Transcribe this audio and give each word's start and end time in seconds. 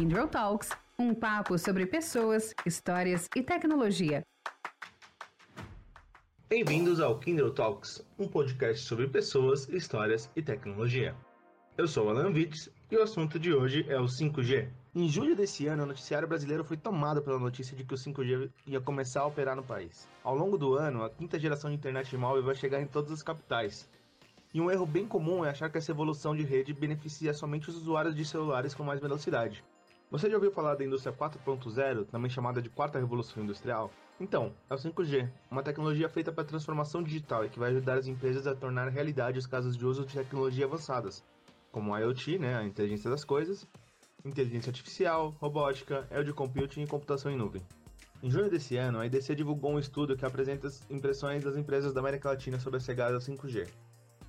Kindle 0.00 0.28
Talks, 0.28 0.70
um 0.98 1.14
papo 1.14 1.58
sobre 1.58 1.84
pessoas, 1.84 2.54
histórias 2.64 3.28
e 3.36 3.42
tecnologia. 3.42 4.22
Bem-vindos 6.48 7.00
ao 7.00 7.18
Kindle 7.18 7.50
Talks, 7.50 8.02
um 8.18 8.26
podcast 8.26 8.82
sobre 8.86 9.08
pessoas, 9.08 9.68
histórias 9.68 10.30
e 10.34 10.40
tecnologia. 10.40 11.14
Eu 11.76 11.86
sou 11.86 12.08
Alan 12.08 12.30
Witz 12.30 12.70
e 12.90 12.96
o 12.96 13.02
assunto 13.02 13.38
de 13.38 13.52
hoje 13.52 13.84
é 13.90 14.00
o 14.00 14.06
5G. 14.06 14.70
Em 14.94 15.06
julho 15.06 15.36
desse 15.36 15.66
ano, 15.66 15.82
o 15.82 15.86
noticiário 15.86 16.26
brasileiro 16.26 16.64
foi 16.64 16.78
tomado 16.78 17.20
pela 17.20 17.38
notícia 17.38 17.76
de 17.76 17.84
que 17.84 17.92
o 17.92 17.98
5G 17.98 18.50
ia 18.66 18.80
começar 18.80 19.20
a 19.20 19.26
operar 19.26 19.54
no 19.54 19.62
país. 19.62 20.08
Ao 20.24 20.34
longo 20.34 20.56
do 20.56 20.76
ano, 20.76 21.04
a 21.04 21.10
quinta 21.10 21.38
geração 21.38 21.68
de 21.68 21.76
internet 21.76 22.16
móvel 22.16 22.42
vai 22.42 22.54
chegar 22.54 22.80
em 22.80 22.86
todas 22.86 23.12
as 23.12 23.22
capitais, 23.22 23.86
e 24.52 24.60
um 24.60 24.68
erro 24.68 24.84
bem 24.84 25.06
comum 25.06 25.44
é 25.44 25.50
achar 25.50 25.70
que 25.70 25.78
essa 25.78 25.92
evolução 25.92 26.34
de 26.34 26.42
rede 26.42 26.72
beneficia 26.72 27.32
somente 27.32 27.68
os 27.68 27.76
usuários 27.76 28.16
de 28.16 28.24
celulares 28.24 28.74
com 28.74 28.82
mais 28.82 28.98
velocidade. 28.98 29.62
Você 30.10 30.28
já 30.28 30.34
ouviu 30.34 30.50
falar 30.50 30.74
da 30.74 30.84
indústria 30.84 31.14
4.0, 31.14 32.04
também 32.06 32.28
chamada 32.28 32.60
de 32.60 32.68
quarta 32.68 32.98
revolução 32.98 33.44
industrial? 33.44 33.92
Então, 34.18 34.52
é 34.68 34.74
o 34.74 34.76
5G, 34.76 35.30
uma 35.48 35.62
tecnologia 35.62 36.08
feita 36.08 36.32
para 36.32 36.42
transformação 36.42 37.00
digital 37.00 37.44
e 37.44 37.48
que 37.48 37.60
vai 37.60 37.70
ajudar 37.70 37.96
as 37.96 38.08
empresas 38.08 38.44
a 38.44 38.54
tornar 38.56 38.88
realidade 38.88 39.38
os 39.38 39.46
casos 39.46 39.76
de 39.76 39.86
uso 39.86 40.04
de 40.04 40.12
tecnologia 40.12 40.64
avançadas, 40.64 41.22
como 41.70 41.94
a 41.94 42.00
IoT, 42.00 42.40
né, 42.40 42.56
a 42.56 42.64
inteligência 42.64 43.08
das 43.08 43.22
coisas, 43.22 43.64
inteligência 44.24 44.70
artificial, 44.70 45.32
robótica, 45.38 46.04
edge 46.10 46.32
computing 46.32 46.82
e 46.82 46.88
computação 46.88 47.30
em 47.30 47.36
nuvem. 47.36 47.62
Em 48.20 48.28
junho 48.28 48.50
desse 48.50 48.76
ano, 48.76 48.98
a 48.98 49.06
IDC 49.06 49.36
divulgou 49.36 49.70
um 49.70 49.78
estudo 49.78 50.16
que 50.16 50.26
apresenta 50.26 50.66
as 50.66 50.84
impressões 50.90 51.44
das 51.44 51.56
empresas 51.56 51.94
da 51.94 52.00
América 52.00 52.30
Latina 52.30 52.58
sobre 52.58 52.78
a 52.78 52.80
chegada 52.80 53.14
ao 53.14 53.20
5G. 53.20 53.68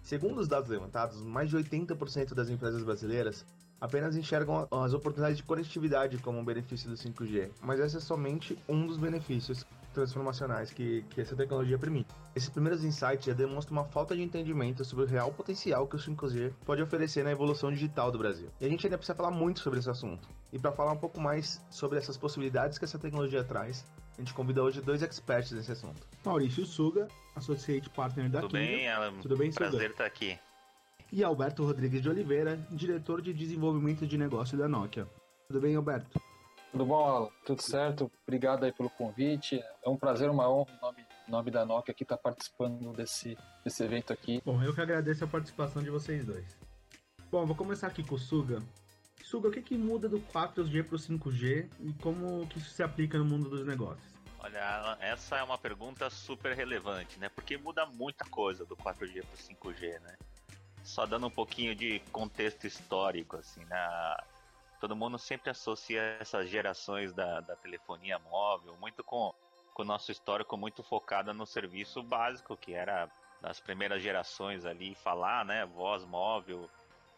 Segundo 0.04 0.40
os 0.42 0.48
dados 0.48 0.70
levantados, 0.70 1.24
mais 1.24 1.50
de 1.50 1.58
80% 1.58 2.36
das 2.36 2.50
empresas 2.50 2.84
brasileiras 2.84 3.44
apenas 3.82 4.16
enxergam 4.16 4.68
as 4.72 4.94
oportunidades 4.94 5.38
de 5.38 5.44
conectividade 5.44 6.20
como 6.20 6.38
um 6.38 6.46
benefício 6.46 6.88
do 6.88 6.96
5G, 6.96 7.50
mas 7.62 7.80
esse 7.80 7.98
é 7.98 8.00
somente 8.00 8.58
um 8.70 8.86
dos 8.86 8.98
benefícios 8.98 9.66
transformacionais 9.94 10.72
que, 10.72 11.04
que 11.10 11.20
essa 11.20 11.36
tecnologia 11.36 11.78
permite. 11.78 12.10
Esses 12.36 12.50
primeiros 12.50 12.84
insights 12.84 13.26
já 13.26 13.34
demonstram 13.34 13.78
uma 13.78 13.86
falta 13.86 14.16
de 14.16 14.22
entendimento 14.22 14.86
sobre 14.86 15.06
o 15.06 15.08
real 15.08 15.32
potencial 15.34 15.88
que 15.88 15.96
o 15.96 16.00
5G 16.00 16.54
pode 16.66 16.82
oferecer 16.82 17.24
na 17.24 17.32
evolução 17.32 17.72
digital 17.72 18.12
do 18.12 18.18
Brasil. 18.18 18.50
E 18.62 18.66
a 18.66 18.70
gente 18.70 18.86
ainda 18.86 18.98
precisa 18.98 19.16
falar 19.16 19.32
muito 19.32 19.60
sobre 19.60 19.80
esse 19.80 19.90
assunto. 19.90 20.30
E 20.54 20.60
para 20.60 20.72
falar 20.72 20.94
um 20.94 20.98
pouco 20.98 21.20
mais 21.20 21.62
sobre 21.70 21.98
essas 21.98 22.16
possibilidades 22.16 22.78
que 22.78 22.86
essa 22.86 22.98
tecnologia 22.98 23.44
traz, 23.44 23.86
a 24.18 24.22
gente 24.22 24.34
convida 24.34 24.64
hoje 24.64 24.82
dois 24.82 25.02
experts 25.02 25.52
nesse 25.52 25.72
assunto. 25.72 26.08
Maurício 26.24 26.66
Suga, 26.66 27.08
Associate 27.36 27.90
Partner 27.90 28.30
da 28.30 28.42
Tudo 28.42 28.54
bem, 28.54 28.88
Alan? 28.88 29.14
Tudo 29.20 29.36
bem, 29.36 29.52
Suga? 29.52 29.70
Prazer 29.70 29.92
estar 29.92 30.06
aqui. 30.06 30.40
E 31.12 31.26
Alberto 31.26 31.66
Rodrigues 31.66 32.02
de 32.02 32.08
Oliveira, 32.08 32.56
diretor 32.72 33.22
de 33.22 33.34
desenvolvimento 33.34 34.08
de 34.08 34.18
negócio 34.18 34.58
da 34.58 34.66
Nokia. 34.66 35.06
Tudo 35.48 35.60
bem, 35.60 35.76
Alberto? 35.76 36.22
Tudo 36.72 36.86
bom, 36.86 37.04
Alan? 37.04 37.30
Tudo 37.46 37.62
certo? 37.62 38.10
Obrigado 38.26 38.64
aí 38.64 38.72
pelo 38.72 38.90
convite. 38.90 39.62
É 39.84 39.90
um 39.90 39.98
prazer, 39.98 40.30
uma 40.30 40.50
honra, 40.50 40.72
em 40.72 40.82
nome, 40.82 41.06
nome 41.28 41.52
da 41.52 41.66
Nokia, 41.66 41.92
aqui 41.92 42.04
estar 42.04 42.18
participando 42.18 42.94
desse, 42.94 43.38
desse 43.62 43.84
evento 43.84 44.14
aqui. 44.14 44.42
Bom, 44.46 44.64
eu 44.64 44.74
que 44.74 44.80
agradeço 44.80 45.26
a 45.26 45.28
participação 45.28 45.84
de 45.84 45.90
vocês 45.90 46.24
dois. 46.24 46.58
Bom, 47.30 47.46
vou 47.46 47.58
começar 47.58 47.88
aqui 47.88 48.02
com 48.04 48.16
o 48.16 48.18
Suga. 48.18 48.64
Suga, 49.22 49.50
o 49.50 49.52
que, 49.52 49.62
que 49.62 49.78
muda 49.78 50.08
do 50.08 50.22
4G 50.22 50.82
para 50.86 50.96
o 50.96 51.00
5G 51.00 51.70
e 51.82 51.94
como 52.02 52.48
que 52.48 52.58
isso 52.58 52.70
se 52.70 52.84
aplica 52.84 53.18
no 53.18 53.26
mundo 53.26 53.50
dos 53.50 53.66
negócios? 53.66 54.12
Olha, 54.40 54.98
essa 55.02 55.38
é 55.38 55.44
uma 55.44 55.58
pergunta 55.58 56.10
super 56.10 56.56
relevante, 56.56 57.20
né? 57.20 57.28
Porque 57.28 57.58
muda 57.58 57.86
muita 57.86 58.24
coisa 58.26 58.66
do 58.66 58.78
4G 58.78 59.24
para 59.26 59.36
o 59.36 59.74
5G, 59.74 60.00
né? 60.00 60.16
Só 60.84 61.06
dando 61.06 61.28
um 61.28 61.32
pouquinho 61.32 61.76
de 61.76 62.00
contexto 62.12 62.66
histórico, 62.66 63.38
assim, 63.38 63.64
né? 63.66 64.18
todo 64.82 64.96
mundo 64.96 65.20
sempre 65.20 65.52
associa 65.52 66.18
essas 66.20 66.50
gerações 66.50 67.14
da, 67.14 67.40
da 67.42 67.56
telefonia 67.56 68.18
móvel 68.18 68.76
muito 68.82 69.04
com, 69.04 69.32
com 69.76 69.84
o 69.84 69.86
nosso 69.86 70.12
histórico 70.12 70.58
muito 70.58 70.82
focado 70.82 71.32
no 71.36 71.46
serviço 71.46 72.02
básico, 72.02 72.58
que 72.58 72.74
era 72.74 73.08
das 73.40 73.60
primeiras 73.60 74.02
gerações 74.02 74.66
ali, 74.66 74.96
falar, 74.96 75.46
né, 75.46 75.66
voz 75.68 76.04
móvel, 76.04 76.68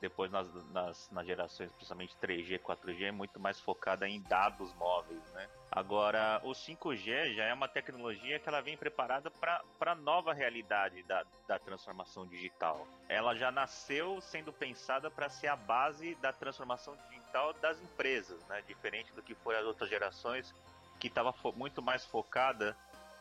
depois 0.04 0.30
nas, 0.30 0.54
nas, 0.74 1.10
nas 1.12 1.26
gerações, 1.26 1.72
principalmente 1.72 2.14
3G, 2.22 2.60
4G, 2.60 3.10
muito 3.14 3.40
mais 3.40 3.58
focada 3.58 4.06
em 4.06 4.20
dados 4.24 4.74
móveis, 4.74 5.24
né? 5.32 5.48
Agora, 5.72 6.42
o 6.44 6.52
5G 6.52 7.36
já 7.36 7.46
é 7.46 7.54
uma 7.54 7.70
tecnologia 7.70 8.38
que 8.38 8.50
ela 8.50 8.60
vem 8.60 8.76
preparada 8.76 9.32
para 9.32 9.64
a 9.80 9.96
nova 9.96 10.34
realidade 10.34 11.02
da, 11.04 11.24
da 11.48 11.58
transformação 11.58 12.28
digital. 12.28 12.86
Ela 13.08 13.34
já 13.34 13.50
nasceu 13.50 14.20
sendo 14.20 14.52
pensada 14.52 15.10
para 15.10 15.30
ser 15.30 15.48
a 15.48 15.56
base 15.56 16.16
da 16.16 16.34
transformação 16.34 16.98
digital 17.10 17.54
das 17.54 17.82
empresas, 17.82 18.46
né? 18.48 18.62
Diferente 18.68 19.14
do 19.14 19.24
que 19.24 19.34
foi 19.36 19.56
as 19.56 19.64
outras 19.66 19.90
gerações, 19.90 20.54
que 21.00 21.08
estava 21.08 21.34
muito 21.56 21.82
mais 21.82 22.06
focada 22.06 22.76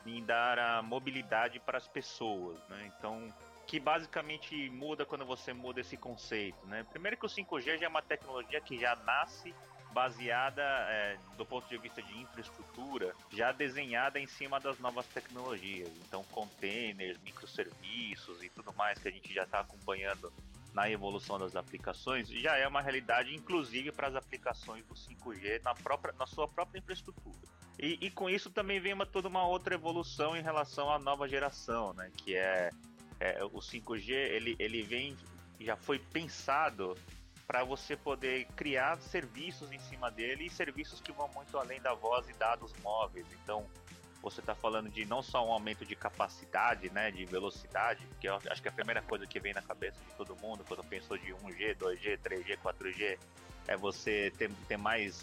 em 0.04 0.20
dar 0.24 0.58
a 0.58 0.82
mobilidade 0.82 1.60
para 1.60 1.78
as 1.78 1.86
pessoas, 1.86 2.58
né? 2.68 2.92
Então, 2.98 3.32
que 3.72 3.80
basicamente 3.80 4.68
muda 4.68 5.06
quando 5.06 5.24
você 5.24 5.54
muda 5.54 5.80
esse 5.80 5.96
conceito, 5.96 6.58
né? 6.66 6.84
Primeiro 6.90 7.16
que 7.16 7.24
o 7.24 7.28
5G 7.28 7.78
já 7.78 7.86
é 7.86 7.88
uma 7.88 8.02
tecnologia 8.02 8.60
que 8.60 8.78
já 8.78 8.94
nasce 8.96 9.54
baseada 9.94 10.60
é, 10.62 11.16
do 11.38 11.46
ponto 11.46 11.66
de 11.70 11.78
vista 11.78 12.02
de 12.02 12.18
infraestrutura, 12.18 13.14
já 13.30 13.50
desenhada 13.50 14.20
em 14.20 14.26
cima 14.26 14.60
das 14.60 14.78
novas 14.78 15.06
tecnologias. 15.06 15.88
Então, 16.06 16.22
containers, 16.24 17.18
microserviços 17.22 18.42
e 18.42 18.50
tudo 18.50 18.74
mais 18.74 18.98
que 18.98 19.08
a 19.08 19.10
gente 19.10 19.32
já 19.32 19.44
está 19.44 19.60
acompanhando 19.60 20.30
na 20.74 20.90
evolução 20.90 21.38
das 21.38 21.56
aplicações, 21.56 22.28
já 22.28 22.58
é 22.58 22.68
uma 22.68 22.82
realidade, 22.82 23.34
inclusive 23.34 23.90
para 23.90 24.08
as 24.08 24.14
aplicações 24.14 24.84
do 24.84 24.94
5G 24.94 25.62
na, 25.62 25.74
própria, 25.74 26.12
na 26.18 26.26
sua 26.26 26.46
própria 26.46 26.78
infraestrutura. 26.78 27.40
E, 27.78 27.96
e 28.02 28.10
com 28.10 28.28
isso 28.28 28.50
também 28.50 28.80
vem 28.80 28.92
uma, 28.92 29.06
toda 29.06 29.28
uma 29.28 29.46
outra 29.46 29.74
evolução 29.74 30.36
em 30.36 30.42
relação 30.42 30.90
à 30.90 30.98
nova 30.98 31.26
geração, 31.26 31.94
né? 31.94 32.10
Que 32.18 32.36
é 32.36 32.70
é, 33.22 33.44
o 33.44 33.60
5G 33.60 34.10
ele, 34.10 34.56
ele 34.58 34.82
vem 34.82 35.16
já 35.60 35.76
foi 35.76 35.98
pensado 35.98 36.96
para 37.46 37.62
você 37.62 37.96
poder 37.96 38.46
criar 38.56 39.00
serviços 39.00 39.70
em 39.70 39.78
cima 39.78 40.10
dele 40.10 40.46
e 40.46 40.50
serviços 40.50 41.00
que 41.00 41.12
vão 41.12 41.28
muito 41.28 41.56
além 41.56 41.80
da 41.80 41.94
voz 41.94 42.28
e 42.28 42.32
dados 42.32 42.72
móveis. 42.82 43.26
Então, 43.42 43.64
você 44.20 44.40
está 44.40 44.54
falando 44.54 44.88
de 44.88 45.04
não 45.04 45.22
só 45.22 45.46
um 45.46 45.52
aumento 45.52 45.84
de 45.84 45.94
capacidade, 45.94 46.90
né, 46.90 47.10
de 47.10 47.24
velocidade, 47.24 48.06
que 48.20 48.28
eu 48.28 48.40
acho 48.50 48.62
que 48.62 48.68
a 48.68 48.72
primeira 48.72 49.02
coisa 49.02 49.26
que 49.26 49.38
vem 49.38 49.52
na 49.52 49.62
cabeça 49.62 49.98
de 50.02 50.16
todo 50.16 50.34
mundo 50.36 50.64
quando 50.66 50.82
pensou 50.82 51.16
de 51.16 51.32
1G, 51.32 51.76
2G, 51.76 52.18
3G, 52.18 52.58
4G 52.58 53.18
é 53.68 53.76
você 53.76 54.32
ter, 54.36 54.50
ter 54.66 54.76
mais 54.76 55.22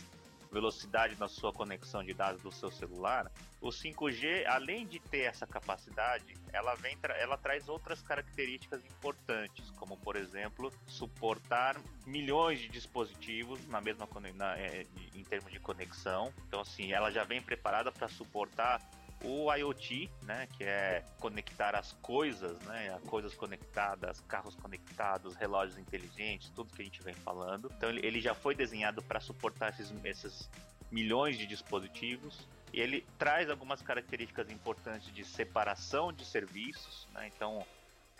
velocidade 0.51 1.19
na 1.19 1.27
sua 1.27 1.53
conexão 1.53 2.03
de 2.03 2.13
dados 2.13 2.41
do 2.41 2.51
seu 2.51 2.71
celular, 2.71 3.31
o 3.61 3.69
5G, 3.69 4.45
além 4.47 4.87
de 4.87 4.99
ter 4.99 5.21
essa 5.21 5.45
capacidade, 5.45 6.33
ela 6.51 6.75
vem 6.75 6.97
ela 7.17 7.37
traz 7.37 7.67
outras 7.67 8.01
características 8.01 8.83
importantes, 8.85 9.69
como 9.71 9.97
por 9.97 10.15
exemplo, 10.15 10.71
suportar 10.87 11.79
milhões 12.05 12.59
de 12.59 12.69
dispositivos 12.69 13.65
na 13.67 13.81
mesma 13.81 14.07
na, 14.35 14.57
é, 14.57 14.85
em 15.13 15.23
termos 15.23 15.51
de 15.51 15.59
conexão. 15.59 16.33
Então 16.47 16.61
assim, 16.61 16.91
ela 16.91 17.11
já 17.11 17.23
vem 17.23 17.41
preparada 17.41 17.91
para 17.91 18.07
suportar 18.07 18.81
o 19.23 19.53
IoT, 19.53 20.09
né, 20.23 20.47
que 20.55 20.63
é 20.63 21.03
conectar 21.19 21.75
as 21.75 21.91
coisas, 22.01 22.57
né, 22.65 22.97
coisas 23.07 23.33
conectadas, 23.33 24.21
carros 24.21 24.55
conectados, 24.55 25.35
relógios 25.35 25.77
inteligentes, 25.77 26.49
tudo 26.49 26.73
que 26.73 26.81
a 26.81 26.85
gente 26.85 27.01
vem 27.03 27.13
falando. 27.13 27.71
Então 27.77 27.89
ele, 27.89 28.21
já 28.21 28.33
foi 28.33 28.55
desenhado 28.55 29.01
para 29.01 29.19
suportar 29.19 29.69
esses, 29.71 29.93
esses 30.05 30.49
milhões 30.91 31.37
de 31.37 31.45
dispositivos. 31.45 32.47
E 32.71 32.79
ele 32.79 33.05
traz 33.17 33.49
algumas 33.49 33.81
características 33.81 34.49
importantes 34.51 35.11
de 35.13 35.25
separação 35.25 36.13
de 36.13 36.23
serviços, 36.23 37.07
né? 37.13 37.27
Então, 37.35 37.65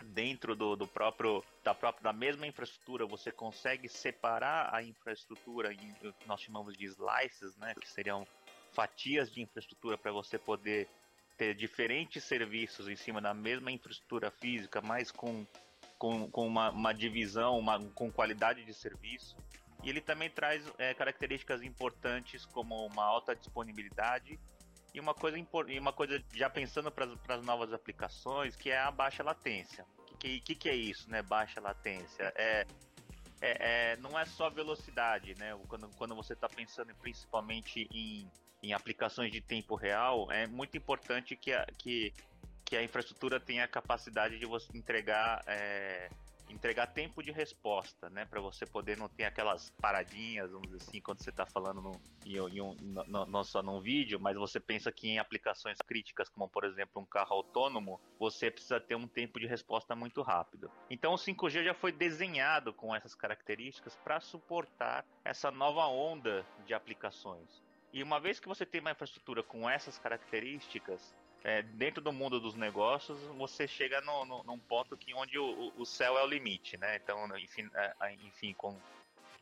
dentro 0.06 0.56
do, 0.56 0.74
do 0.74 0.86
próprio 0.86 1.44
da 1.62 1.74
própria 1.74 2.02
da 2.02 2.12
mesma 2.12 2.46
infraestrutura 2.46 3.06
você 3.06 3.30
consegue 3.30 3.88
separar 3.88 4.74
a 4.74 4.82
infraestrutura 4.82 5.72
em 5.72 5.94
nós 6.26 6.40
chamamos 6.40 6.76
de 6.76 6.86
slices, 6.86 7.54
né, 7.56 7.74
que 7.78 7.88
seriam 7.88 8.26
fatias 8.72 9.30
de 9.30 9.42
infraestrutura 9.42 9.98
para 9.98 10.12
você 10.12 10.38
poder 10.38 10.88
ter 11.40 11.54
diferentes 11.54 12.22
serviços 12.22 12.86
em 12.86 12.94
cima 12.94 13.18
da 13.18 13.32
mesma 13.32 13.72
infraestrutura 13.72 14.30
física, 14.30 14.82
mas 14.82 15.10
com, 15.10 15.46
com, 15.96 16.30
com 16.30 16.46
uma, 16.46 16.68
uma 16.70 16.92
divisão, 16.92 17.58
uma, 17.58 17.82
com 17.92 18.12
qualidade 18.12 18.62
de 18.62 18.74
serviço. 18.74 19.34
E 19.82 19.88
ele 19.88 20.02
também 20.02 20.28
traz 20.28 20.62
é, 20.76 20.92
características 20.92 21.62
importantes 21.62 22.44
como 22.44 22.84
uma 22.84 23.02
alta 23.02 23.34
disponibilidade 23.34 24.38
e 24.92 25.00
uma 25.00 25.14
coisa, 25.14 25.38
e 25.38 25.78
uma 25.78 25.94
coisa 25.94 26.22
já 26.34 26.50
pensando 26.50 26.92
para 26.92 27.06
as 27.34 27.42
novas 27.42 27.72
aplicações, 27.72 28.54
que 28.54 28.68
é 28.68 28.78
a 28.78 28.90
baixa 28.90 29.22
latência. 29.22 29.86
O 30.12 30.18
que, 30.18 30.42
que, 30.42 30.54
que, 30.54 30.68
é 30.68 30.76
isso, 30.76 31.08
né? 31.08 31.22
Baixa 31.22 31.58
latência? 31.58 32.34
É, 32.36 32.66
é, 33.40 33.92
é, 33.92 33.96
não 33.96 34.18
é 34.18 34.26
só 34.26 34.50
velocidade, 34.50 35.34
né? 35.38 35.58
Quando, 35.66 35.88
quando 35.96 36.14
você 36.14 36.34
está 36.34 36.50
pensando 36.50 36.94
principalmente 36.96 37.88
em, 37.90 38.30
em 38.62 38.72
aplicações 38.72 39.32
de 39.32 39.40
tempo 39.40 39.74
real, 39.74 40.30
é 40.30 40.46
muito 40.46 40.76
importante 40.76 41.36
que 41.36 41.52
a, 41.52 41.66
que, 41.78 42.12
que 42.64 42.76
a 42.76 42.82
infraestrutura 42.82 43.40
tenha 43.40 43.64
a 43.64 43.68
capacidade 43.68 44.38
de 44.38 44.46
você 44.46 44.76
entregar 44.76 45.42
é, 45.46 46.10
entregar 46.52 46.86
tempo 46.88 47.22
de 47.22 47.30
resposta, 47.30 48.10
né? 48.10 48.24
Para 48.24 48.40
você 48.40 48.66
poder 48.66 48.96
não 48.96 49.08
ter 49.08 49.24
aquelas 49.24 49.70
paradinhas, 49.80 50.50
vamos 50.50 50.68
dizer 50.68 50.82
assim, 50.82 51.00
quando 51.00 51.22
você 51.22 51.30
está 51.30 51.46
falando 51.46 51.80
no, 51.80 52.00
em, 52.24 52.36
em 52.36 52.60
um, 52.60 52.74
no, 52.80 53.26
não 53.26 53.44
só 53.44 53.62
num 53.62 53.80
vídeo, 53.80 54.18
mas 54.20 54.36
você 54.36 54.58
pensa 54.58 54.90
que 54.90 55.08
em 55.08 55.18
aplicações 55.18 55.78
críticas, 55.78 56.28
como 56.28 56.48
por 56.48 56.64
exemplo 56.64 57.00
um 57.00 57.06
carro 57.06 57.36
autônomo, 57.36 58.00
você 58.18 58.50
precisa 58.50 58.80
ter 58.80 58.94
um 58.94 59.06
tempo 59.06 59.38
de 59.38 59.46
resposta 59.46 59.94
muito 59.94 60.22
rápido. 60.22 60.70
Então 60.88 61.12
o 61.12 61.16
5G 61.16 61.64
já 61.64 61.74
foi 61.74 61.92
desenhado 61.92 62.72
com 62.72 62.94
essas 62.94 63.14
características 63.14 63.96
para 63.96 64.20
suportar 64.20 65.04
essa 65.24 65.50
nova 65.50 65.86
onda 65.86 66.44
de 66.66 66.74
aplicações. 66.74 67.62
E 67.92 68.02
uma 68.02 68.20
vez 68.20 68.38
que 68.38 68.48
você 68.48 68.64
tem 68.64 68.80
uma 68.80 68.92
infraestrutura 68.92 69.42
com 69.42 69.68
essas 69.68 69.98
características, 69.98 71.14
é, 71.42 71.62
dentro 71.62 72.02
do 72.02 72.12
mundo 72.12 72.38
dos 72.38 72.54
negócios, 72.54 73.18
você 73.36 73.66
chega 73.66 74.00
no, 74.00 74.24
no, 74.24 74.42
num 74.44 74.58
ponto 74.58 74.96
que 74.96 75.14
onde 75.14 75.38
o, 75.38 75.72
o 75.76 75.86
céu 75.86 76.18
é 76.18 76.22
o 76.22 76.26
limite, 76.26 76.76
né? 76.76 76.96
Então, 76.96 77.26
enfim, 77.38 77.68
é, 77.74 78.12
enfim 78.26 78.52
com, 78.54 78.78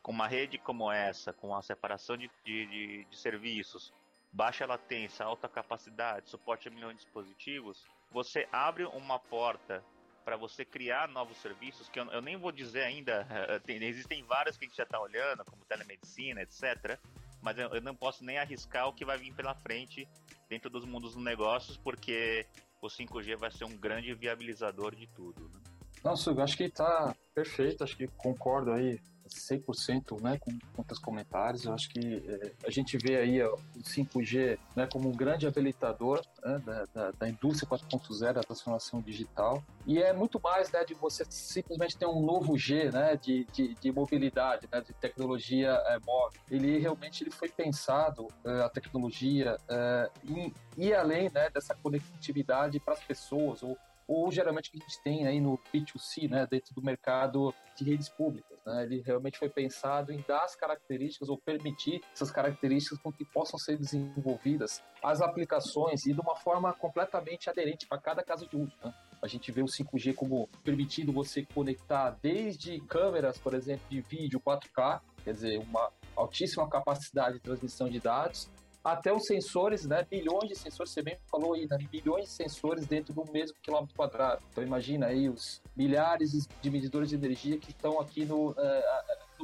com 0.01 0.11
uma 0.11 0.27
rede 0.27 0.57
como 0.57 0.91
essa, 0.91 1.33
com 1.33 1.53
a 1.55 1.61
separação 1.61 2.17
de, 2.17 2.29
de, 2.43 3.05
de 3.05 3.17
serviços, 3.17 3.93
baixa 4.31 4.65
latência, 4.65 5.25
alta 5.25 5.49
capacidade, 5.49 6.29
suporte 6.29 6.67
a 6.67 6.71
milhões 6.71 6.97
de 6.97 7.03
dispositivos, 7.03 7.85
você 8.11 8.47
abre 8.51 8.85
uma 8.85 9.19
porta 9.19 9.83
para 10.23 10.37
você 10.37 10.63
criar 10.63 11.07
novos 11.07 11.37
serviços, 11.37 11.89
que 11.89 11.99
eu, 11.99 12.05
eu 12.11 12.21
nem 12.21 12.37
vou 12.37 12.51
dizer 12.51 12.83
ainda, 12.83 13.27
tem, 13.65 13.83
existem 13.83 14.23
vários 14.23 14.57
que 14.57 14.65
a 14.65 14.67
gente 14.67 14.77
já 14.77 14.83
está 14.83 14.99
olhando, 14.99 15.43
como 15.45 15.65
telemedicina, 15.65 16.41
etc., 16.41 16.99
mas 17.41 17.57
eu, 17.57 17.69
eu 17.69 17.81
não 17.81 17.95
posso 17.95 18.23
nem 18.23 18.37
arriscar 18.37 18.87
o 18.87 18.93
que 18.93 19.05
vai 19.05 19.17
vir 19.17 19.33
pela 19.33 19.53
frente 19.55 20.07
dentro 20.49 20.69
dos 20.69 20.85
mundos 20.85 21.13
dos 21.13 21.23
negócios, 21.23 21.77
porque 21.77 22.45
o 22.81 22.87
5G 22.87 23.37
vai 23.37 23.51
ser 23.51 23.65
um 23.65 23.77
grande 23.77 24.13
viabilizador 24.13 24.95
de 24.95 25.07
tudo. 25.07 25.49
Né? 25.49 25.59
Nossa, 26.03 26.31
eu 26.31 26.41
acho 26.41 26.57
que 26.57 26.63
está 26.63 27.15
perfeito, 27.33 27.83
acho 27.83 27.97
que 27.97 28.07
concordo 28.07 28.71
aí 28.71 28.99
100% 29.29 30.21
né, 30.21 30.37
com, 30.39 30.51
com 30.75 30.83
os 30.89 30.99
comentários. 30.99 31.65
Eu 31.65 31.73
acho 31.73 31.89
que 31.89 32.23
é, 32.27 32.51
a 32.65 32.69
gente 32.69 32.97
vê 32.97 33.17
aí 33.17 33.41
o 33.43 33.57
5G 33.81 34.57
né, 34.75 34.87
como 34.91 35.09
um 35.09 35.11
grande 35.11 35.47
habilitador 35.47 36.21
né, 36.43 36.59
da, 36.65 36.85
da, 36.93 37.11
da, 37.11 37.29
indústria 37.29 37.69
4.0, 37.69 38.33
da 38.33 38.41
transformação 38.41 39.01
digital. 39.01 39.63
E 39.85 40.01
é 40.01 40.13
muito 40.13 40.39
mais 40.41 40.71
né, 40.71 40.83
de 40.83 40.93
você 40.93 41.23
simplesmente 41.29 41.97
ter 41.97 42.05
um 42.05 42.21
novo 42.21 42.57
G 42.57 42.91
né, 42.91 43.15
de, 43.15 43.45
de, 43.51 43.75
de 43.75 43.91
mobilidade, 43.91 44.67
né, 44.71 44.81
de 44.81 44.93
tecnologia 44.93 45.69
é, 45.87 45.99
móvel. 45.99 46.39
Ele 46.49 46.77
realmente 46.79 47.23
ele 47.23 47.31
foi 47.31 47.49
pensado, 47.49 48.27
é, 48.43 48.61
a 48.61 48.69
tecnologia, 48.69 49.57
é, 49.67 50.09
em 50.27 50.53
ir 50.77 50.93
além 50.93 51.29
né, 51.33 51.49
dessa 51.49 51.75
conectividade 51.75 52.79
para 52.79 52.93
as 52.93 53.03
pessoas, 53.03 53.63
ou 53.63 53.77
ou 54.09 54.31
geralmente 54.31 54.71
que 54.71 54.77
a 54.77 54.81
gente 54.81 55.03
tem 55.03 55.27
aí 55.27 55.39
no 55.39 55.59
B2C, 55.71 56.27
né, 56.27 56.47
dentro 56.49 56.73
do 56.73 56.81
mercado 56.81 57.53
de 57.75 57.83
redes 57.83 58.09
públicas. 58.09 58.58
Né? 58.69 58.83
Ele 58.83 59.01
realmente 59.01 59.39
foi 59.39 59.49
pensado 59.49 60.13
em 60.13 60.23
dar 60.27 60.43
as 60.43 60.55
características 60.55 61.27
ou 61.27 61.37
permitir 61.37 62.01
essas 62.13 62.31
características 62.31 62.99
com 62.99 63.11
que 63.11 63.25
possam 63.25 63.57
ser 63.57 63.77
desenvolvidas 63.77 64.83
as 65.03 65.21
aplicações 65.21 66.05
e 66.05 66.13
de 66.13 66.21
uma 66.21 66.35
forma 66.35 66.71
completamente 66.73 67.49
aderente 67.49 67.87
para 67.87 67.97
cada 67.97 68.23
caso 68.23 68.47
de 68.47 68.55
uso. 68.55 68.73
Né? 68.83 68.93
A 69.21 69.27
gente 69.27 69.51
vê 69.51 69.61
o 69.61 69.65
5G 69.65 70.13
como 70.13 70.47
permitindo 70.63 71.11
você 71.11 71.45
conectar 71.53 72.11
desde 72.21 72.79
câmeras, 72.81 73.37
por 73.37 73.53
exemplo, 73.53 73.85
de 73.89 74.01
vídeo 74.01 74.39
4K, 74.39 75.01
quer 75.23 75.33
dizer, 75.33 75.57
uma 75.57 75.91
altíssima 76.15 76.69
capacidade 76.69 77.35
de 77.35 77.39
transmissão 77.41 77.89
de 77.89 77.99
dados, 77.99 78.49
até 78.91 79.13
os 79.13 79.25
sensores, 79.25 79.85
né? 79.85 80.05
Bilhões 80.09 80.47
de 80.47 80.55
sensores, 80.55 80.91
você 80.91 81.01
bem 81.01 81.17
falou 81.29 81.53
aí, 81.53 81.67
né? 81.67 81.77
Bilhões 81.91 82.25
de 82.25 82.31
sensores 82.31 82.85
dentro 82.85 83.13
do 83.13 83.25
mesmo 83.31 83.57
quilômetro 83.61 83.95
quadrado. 83.95 84.41
Então 84.51 84.63
imagina 84.63 85.07
aí 85.07 85.29
os 85.29 85.61
milhares 85.75 86.47
de 86.61 86.69
medidores 86.69 87.09
de 87.09 87.15
energia 87.15 87.57
que 87.57 87.71
estão 87.71 87.99
aqui 87.99 88.25
no, 88.25 88.51
uh, 88.51 88.55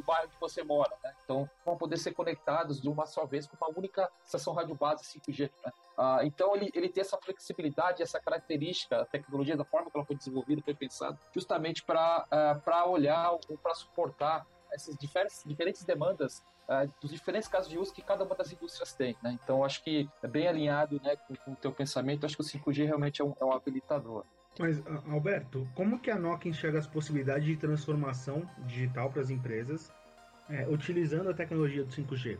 bairro 0.06 0.30
que 0.30 0.39
você 0.39 0.63
mora, 0.63 0.92
né? 1.03 1.13
Então 1.24 1.50
vão 1.65 1.77
poder 1.77 1.97
ser 1.97 2.13
conectados 2.13 2.81
de 2.81 2.88
uma 2.88 3.06
só 3.06 3.25
vez 3.25 3.47
com 3.47 3.57
uma 3.57 3.77
única 3.77 4.09
estação 4.24 4.53
rádio 4.53 4.75
base 4.75 5.03
5G. 5.03 5.51
Né? 5.65 5.71
Uh, 5.98 6.25
então 6.25 6.56
ele, 6.56 6.69
ele 6.74 6.89
tem 6.89 7.01
essa 7.01 7.18
flexibilidade, 7.18 8.03
essa 8.03 8.19
característica, 8.19 9.01
a 9.01 9.06
tecnologia 9.06 9.57
da 9.57 9.65
forma 9.65 9.89
que 9.89 9.98
ela 9.98 10.06
foi 10.06 10.15
desenvolvida, 10.15 10.62
foi 10.62 10.74
pensada 10.74 11.18
justamente 11.33 11.83
para 11.83 12.25
uh, 12.25 12.62
para 12.62 12.86
olhar 12.86 13.31
ou 13.31 13.57
para 13.57 13.74
suportar 13.74 14.45
essas 14.71 14.95
diferentes, 14.98 15.44
diferentes 15.45 15.83
demandas 15.83 16.44
uh, 16.67 16.91
dos 17.01 17.12
diferentes 17.12 17.47
casos 17.47 17.69
de 17.69 17.77
uso 17.77 17.94
que 17.94 18.01
cada 18.01 18.23
uma 18.23 18.35
das 18.35 18.51
indústrias 18.51 18.94
tem. 18.94 19.15
Né? 19.21 19.38
Então, 19.44 19.63
acho 19.63 19.83
que 19.83 20.09
é 20.21 20.27
bem 20.27 20.47
alinhado 20.47 21.00
né, 21.03 21.15
com, 21.15 21.35
com 21.35 21.51
o 21.51 21.56
teu 21.56 21.71
pensamento. 21.71 22.25
Acho 22.25 22.35
que 22.35 22.41
o 22.41 22.45
5G 22.45 22.85
realmente 22.85 23.21
é 23.21 23.25
um, 23.25 23.33
é 23.39 23.45
um 23.45 23.51
habilitador. 23.51 24.23
Mas, 24.57 24.81
Alberto, 25.09 25.67
como 25.75 26.00
que 26.00 26.09
a 26.09 26.17
Nokia 26.17 26.50
enxerga 26.50 26.79
as 26.79 26.88
possibilidades 26.88 27.45
de 27.45 27.57
transformação 27.57 28.50
digital 28.59 29.09
para 29.09 29.21
as 29.21 29.29
empresas 29.29 29.91
é, 30.50 30.65
utilizando 30.67 31.29
a 31.29 31.33
tecnologia 31.33 31.83
do 31.83 31.91
5G? 31.91 32.38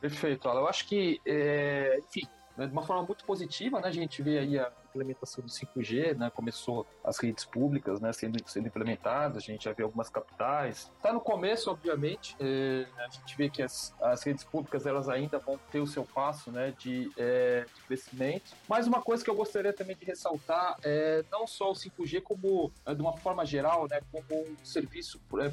Perfeito, 0.00 0.48
Alan. 0.48 0.60
Eu 0.62 0.68
acho 0.68 0.88
que, 0.88 1.20
é, 1.24 2.00
enfim, 2.00 2.26
né, 2.56 2.66
de 2.66 2.72
uma 2.72 2.82
forma 2.82 3.04
muito 3.04 3.24
positiva, 3.24 3.80
né, 3.80 3.86
a 3.86 3.92
gente 3.92 4.20
vê 4.20 4.38
aí 4.38 4.58
a 4.58 4.72
implementação 4.92 5.44
do 5.44 5.50
5G, 5.50 6.16
né, 6.16 6.30
começou 6.30 6.86
as 7.02 7.18
redes 7.18 7.44
públicas 7.44 8.00
né, 8.00 8.12
sendo, 8.12 8.38
sendo 8.46 8.68
implementadas, 8.68 9.38
a 9.38 9.40
gente 9.46 9.64
já 9.64 9.72
vê 9.72 9.82
algumas 9.82 10.08
capitais. 10.08 10.90
Está 10.96 11.12
no 11.12 11.20
começo, 11.20 11.70
obviamente, 11.70 12.36
é, 12.38 12.86
a 12.98 13.08
gente 13.08 13.36
vê 13.36 13.48
que 13.48 13.62
as, 13.62 13.94
as 14.00 14.22
redes 14.22 14.44
públicas 14.44 14.86
elas 14.86 15.08
ainda 15.08 15.38
vão 15.38 15.58
ter 15.70 15.80
o 15.80 15.86
seu 15.86 16.04
passo 16.04 16.50
né, 16.50 16.74
de, 16.78 17.10
é, 17.16 17.64
de 17.74 17.82
crescimento. 17.82 18.52
Mas 18.68 18.86
uma 18.86 19.00
coisa 19.00 19.24
que 19.24 19.30
eu 19.30 19.34
gostaria 19.34 19.72
também 19.72 19.96
de 19.96 20.04
ressaltar 20.04 20.76
é 20.82 21.24
não 21.30 21.46
só 21.46 21.70
o 21.70 21.74
5G 21.74 22.22
como, 22.22 22.70
é, 22.86 22.94
de 22.94 23.00
uma 23.00 23.16
forma 23.16 23.44
geral, 23.44 23.88
né, 23.88 24.00
como 24.10 24.42
um 24.42 24.64
serviço 24.64 25.20
é, 25.40 25.48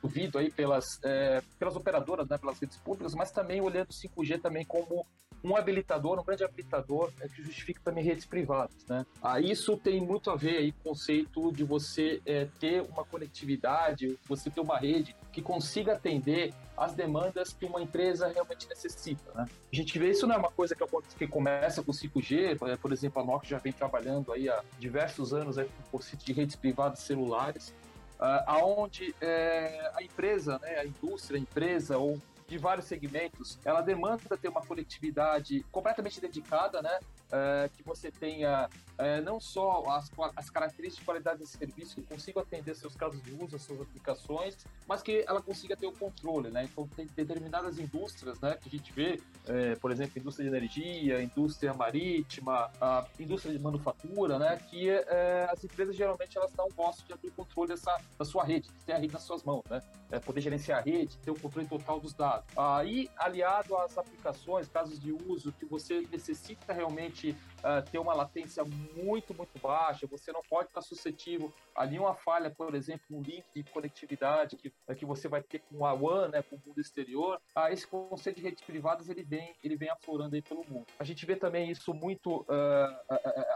provido 0.00 0.38
aí 0.38 0.50
pelas, 0.50 1.00
é, 1.02 1.42
pelas 1.58 1.76
operadoras, 1.76 2.28
né, 2.28 2.38
pelas 2.38 2.58
redes 2.58 2.76
públicas, 2.78 3.14
mas 3.14 3.30
também 3.30 3.60
olhando 3.60 3.90
o 3.90 3.92
5G 3.92 4.40
também 4.40 4.64
como 4.64 5.06
um 5.42 5.56
habilitador, 5.56 6.18
um 6.18 6.24
grande 6.24 6.44
habilitador 6.44 7.10
é 7.20 7.28
que 7.28 7.42
justifica 7.42 7.80
também 7.84 8.02
redes 8.02 8.26
privadas, 8.26 8.74
né? 8.88 9.06
Ah, 9.22 9.40
isso 9.40 9.76
tem 9.76 10.00
muito 10.00 10.30
a 10.30 10.36
ver 10.36 10.56
aí 10.56 10.72
com 10.72 10.80
o 10.80 10.92
conceito 10.92 11.52
de 11.52 11.64
você 11.64 12.20
é, 12.26 12.48
ter 12.58 12.82
uma 12.82 13.04
conectividade, 13.04 14.18
você 14.26 14.50
ter 14.50 14.60
uma 14.60 14.78
rede 14.78 15.14
que 15.32 15.40
consiga 15.40 15.92
atender 15.92 16.52
as 16.76 16.94
demandas 16.94 17.52
que 17.52 17.64
uma 17.64 17.80
empresa 17.80 18.28
realmente 18.28 18.68
necessita, 18.68 19.32
né? 19.34 19.46
A 19.72 19.76
gente 19.76 19.98
vê 19.98 20.10
isso 20.10 20.26
não 20.26 20.34
é 20.34 20.38
uma 20.38 20.50
coisa 20.50 20.74
que, 20.74 20.84
que 21.16 21.26
começa 21.26 21.82
com 21.82 21.92
5G, 21.92 22.58
é, 22.68 22.76
por 22.76 22.92
exemplo, 22.92 23.22
a 23.22 23.24
Nokia 23.24 23.50
já 23.50 23.58
vem 23.58 23.72
trabalhando 23.72 24.32
aí 24.32 24.48
há 24.48 24.62
diversos 24.78 25.32
anos 25.32 25.58
aí 25.58 25.66
com 25.66 25.82
o 25.82 25.90
conceito 25.98 26.24
de 26.24 26.32
redes 26.32 26.56
privadas 26.56 27.00
celulares, 27.00 27.74
uh, 28.18 28.42
aonde 28.46 29.14
é, 29.20 29.90
a 29.94 30.02
empresa, 30.02 30.58
né, 30.60 30.78
a 30.78 30.84
indústria, 30.84 31.38
a 31.38 31.40
empresa 31.40 31.98
ou 31.98 32.18
de 32.48 32.56
vários 32.56 32.86
segmentos, 32.86 33.58
ela 33.64 33.82
demanda 33.82 34.36
ter 34.36 34.48
uma 34.48 34.62
coletividade 34.62 35.64
completamente 35.70 36.20
dedicada, 36.20 36.80
né? 36.80 36.98
É, 37.30 37.70
que 37.76 37.82
você 37.82 38.10
tenha 38.10 38.68
é, 38.98 39.20
não 39.20 39.40
só 39.40 39.84
as, 39.88 40.10
as 40.36 40.50
características 40.50 40.98
de 40.98 41.04
qualidade 41.04 41.38
desse 41.38 41.56
serviço, 41.56 41.94
que 41.94 42.02
consiga 42.02 42.40
atender 42.40 42.74
seus 42.74 42.94
casos 42.94 43.22
de 43.22 43.32
uso, 43.32 43.58
suas 43.58 43.80
aplicações, 43.80 44.56
mas 44.86 45.02
que 45.02 45.24
ela 45.26 45.40
consiga 45.40 45.76
ter 45.76 45.86
o 45.86 45.92
controle, 45.92 46.50
né? 46.50 46.64
Então, 46.64 46.86
tem 46.88 47.06
determinadas 47.06 47.78
indústrias, 47.78 48.40
né, 48.40 48.58
que 48.60 48.68
a 48.68 48.70
gente 48.70 48.92
vê, 48.92 49.20
é, 49.46 49.76
por 49.76 49.90
exemplo, 49.92 50.18
indústria 50.18 50.50
de 50.50 50.56
energia, 50.56 51.22
indústria 51.22 51.72
marítima, 51.72 52.70
a 52.80 53.06
indústria 53.18 53.56
de 53.56 53.62
manufatura, 53.62 54.38
né, 54.38 54.56
que 54.68 54.90
é, 54.90 55.48
as 55.50 55.62
empresas 55.62 55.94
geralmente 55.94 56.36
elas 56.36 56.52
não 56.56 56.68
gostam 56.76 57.06
de 57.06 57.12
abrir 57.12 57.28
o 57.28 57.32
controle 57.32 57.68
dessa, 57.68 57.96
da 58.18 58.24
sua 58.24 58.44
rede, 58.44 58.68
ter 58.84 58.92
a 58.92 58.98
rede 58.98 59.12
nas 59.12 59.22
suas 59.22 59.42
mãos, 59.42 59.62
né? 59.70 59.80
É, 60.10 60.18
poder 60.18 60.40
gerenciar 60.40 60.78
a 60.78 60.82
rede, 60.82 61.18
ter 61.18 61.30
o 61.30 61.38
controle 61.38 61.68
total 61.68 62.00
dos 62.00 62.14
dados. 62.14 62.46
Aí, 62.56 63.10
aliado 63.16 63.76
às 63.76 63.96
aplicações, 63.98 64.66
casos 64.68 64.98
de 64.98 65.12
uso 65.12 65.52
que 65.52 65.66
você 65.66 66.06
necessita 66.10 66.72
realmente 66.72 67.36
uh, 67.58 67.90
ter 67.90 67.98
uma 67.98 68.14
latência 68.14 68.64
muito, 68.64 69.34
muito 69.34 69.58
baixa, 69.60 70.06
você 70.06 70.32
não 70.32 70.42
pode 70.48 70.68
estar 70.68 70.82
suscetível 70.82 71.52
a 71.74 71.86
nenhuma 71.86 72.14
falha, 72.14 72.50
por 72.50 72.74
exemplo, 72.74 73.04
no 73.10 73.20
link 73.22 73.44
de 73.54 73.62
conectividade 73.64 74.56
que, 74.56 74.72
que 74.96 75.04
você 75.04 75.28
vai 75.28 75.42
ter 75.42 75.60
com 75.60 75.84
a 75.84 75.92
WAN, 75.92 76.28
né, 76.28 76.42
com 76.42 76.56
o 76.56 76.62
mundo 76.66 76.80
exterior, 76.80 77.40
uh, 77.56 77.68
esse 77.70 77.86
conceito 77.86 78.36
de 78.36 78.42
redes 78.42 78.62
privadas 78.62 79.08
ele 79.08 79.22
vem, 79.22 79.54
ele 79.62 79.76
vem 79.76 79.90
aflorando 79.90 80.34
aí 80.34 80.42
pelo 80.42 80.64
mundo. 80.68 80.86
A 80.98 81.04
gente 81.04 81.24
vê 81.24 81.36
também 81.36 81.70
isso 81.70 81.92
muito 81.94 82.40
uh, 82.42 82.46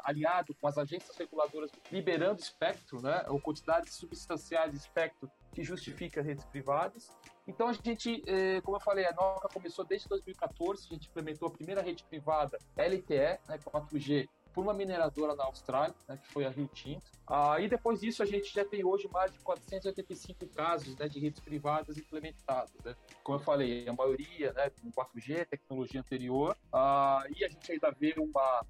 aliado 0.05 0.55
com 0.55 0.67
as 0.67 0.79
agências 0.79 1.17
reguladoras 1.17 1.71
liberando 1.91 2.41
espectro, 2.41 3.01
né, 3.01 3.25
ou 3.29 3.41
quantidades 3.41 3.95
substanciais 3.95 4.73
de 4.73 4.79
espectro 4.79 5.31
que 5.53 5.63
justifica 5.63 6.23
redes 6.23 6.45
privadas. 6.47 7.11
Então 7.47 7.69
a 7.69 7.73
gente, 7.73 8.23
eh, 8.27 8.61
como 8.61 8.77
eu 8.77 8.81
falei, 8.81 9.05
a 9.05 9.13
Nokia 9.13 9.49
começou 9.53 9.85
desde 9.85 10.09
2014, 10.09 10.87
a 10.89 10.95
gente 10.95 11.09
implementou 11.09 11.49
a 11.49 11.51
primeira 11.51 11.83
rede 11.83 12.05
privada 12.05 12.59
LTE, 12.77 13.41
né, 13.49 13.59
4G, 13.65 14.29
por 14.53 14.63
uma 14.63 14.73
mineradora 14.73 15.35
na 15.35 15.45
Austrália, 15.45 15.95
né, 16.09 16.17
que 16.17 16.33
foi 16.33 16.45
a 16.45 16.51
Rio 16.51 16.69
Tinto. 16.69 17.11
Ah, 17.35 17.59
e 17.59 17.67
depois 17.67 17.99
disso, 17.99 18.23
a 18.23 18.27
gente 18.27 18.53
já 18.53 18.63
tem 18.63 18.85
hoje 18.85 19.09
mais 19.11 19.33
de 19.33 19.39
485 19.39 20.47
casos 20.49 20.95
né, 20.99 21.09
de 21.09 21.19
redes 21.19 21.41
privadas 21.41 21.97
implementadas. 21.97 22.75
Né? 22.85 22.95
Como 23.25 23.39
eu 23.39 23.43
falei, 23.43 23.89
a 23.89 23.93
maioria 23.95 24.53
né, 24.53 24.69
com 24.69 24.93
4G, 24.93 25.47
tecnologia 25.47 26.01
anterior, 26.01 26.55
ah, 26.71 27.25
e 27.35 27.43
a 27.43 27.49
gente 27.49 27.73
ainda 27.73 27.91
vê 27.91 28.15
uma, 28.19 28.67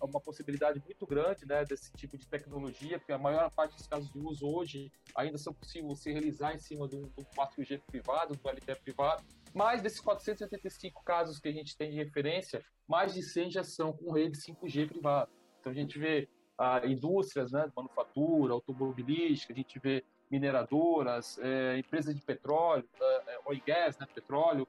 uma 0.00 0.20
possibilidade 0.20 0.80
muito 0.84 1.04
grande 1.08 1.44
né, 1.44 1.64
desse 1.64 1.90
tipo 1.94 2.16
de 2.16 2.24
tecnologia, 2.28 3.00
porque 3.00 3.10
a 3.10 3.18
maior 3.18 3.50
parte 3.50 3.74
dos 3.74 3.88
casos 3.88 4.08
de 4.12 4.18
uso 4.20 4.46
hoje 4.46 4.92
ainda 5.16 5.36
são 5.36 5.52
possíveis 5.52 5.98
se 5.98 6.12
realizar 6.12 6.54
em 6.54 6.60
cima 6.60 6.86
do, 6.86 7.08
do 7.08 7.24
4G 7.36 7.82
privado, 7.84 8.36
do 8.36 8.48
LTE 8.48 8.76
privado. 8.76 9.24
Mas 9.52 9.82
desses 9.82 9.98
485 9.98 11.02
casos 11.02 11.40
que 11.40 11.48
a 11.48 11.52
gente 11.52 11.76
tem 11.76 11.90
de 11.90 11.96
referência, 11.96 12.64
mais 12.86 13.12
de 13.12 13.24
100 13.24 13.50
já 13.50 13.64
são 13.64 13.92
com 13.92 14.12
rede 14.12 14.38
5G 14.38 14.86
privada. 14.86 15.28
Então 15.58 15.72
a 15.72 15.74
gente 15.74 15.98
vê 15.98 16.28
ah, 16.58 16.80
indústrias, 16.84 17.52
né, 17.52 17.70
manufatura, 17.74 18.52
automobilística, 18.52 19.52
a 19.52 19.56
gente 19.56 19.78
vê 19.78 20.04
mineradoras, 20.30 21.38
é, 21.38 21.78
empresas 21.78 22.14
de 22.14 22.20
petróleo, 22.20 22.86
é, 23.00 23.38
oil 23.46 23.62
gas, 23.64 23.98
né, 23.98 24.06
petróleo, 24.12 24.66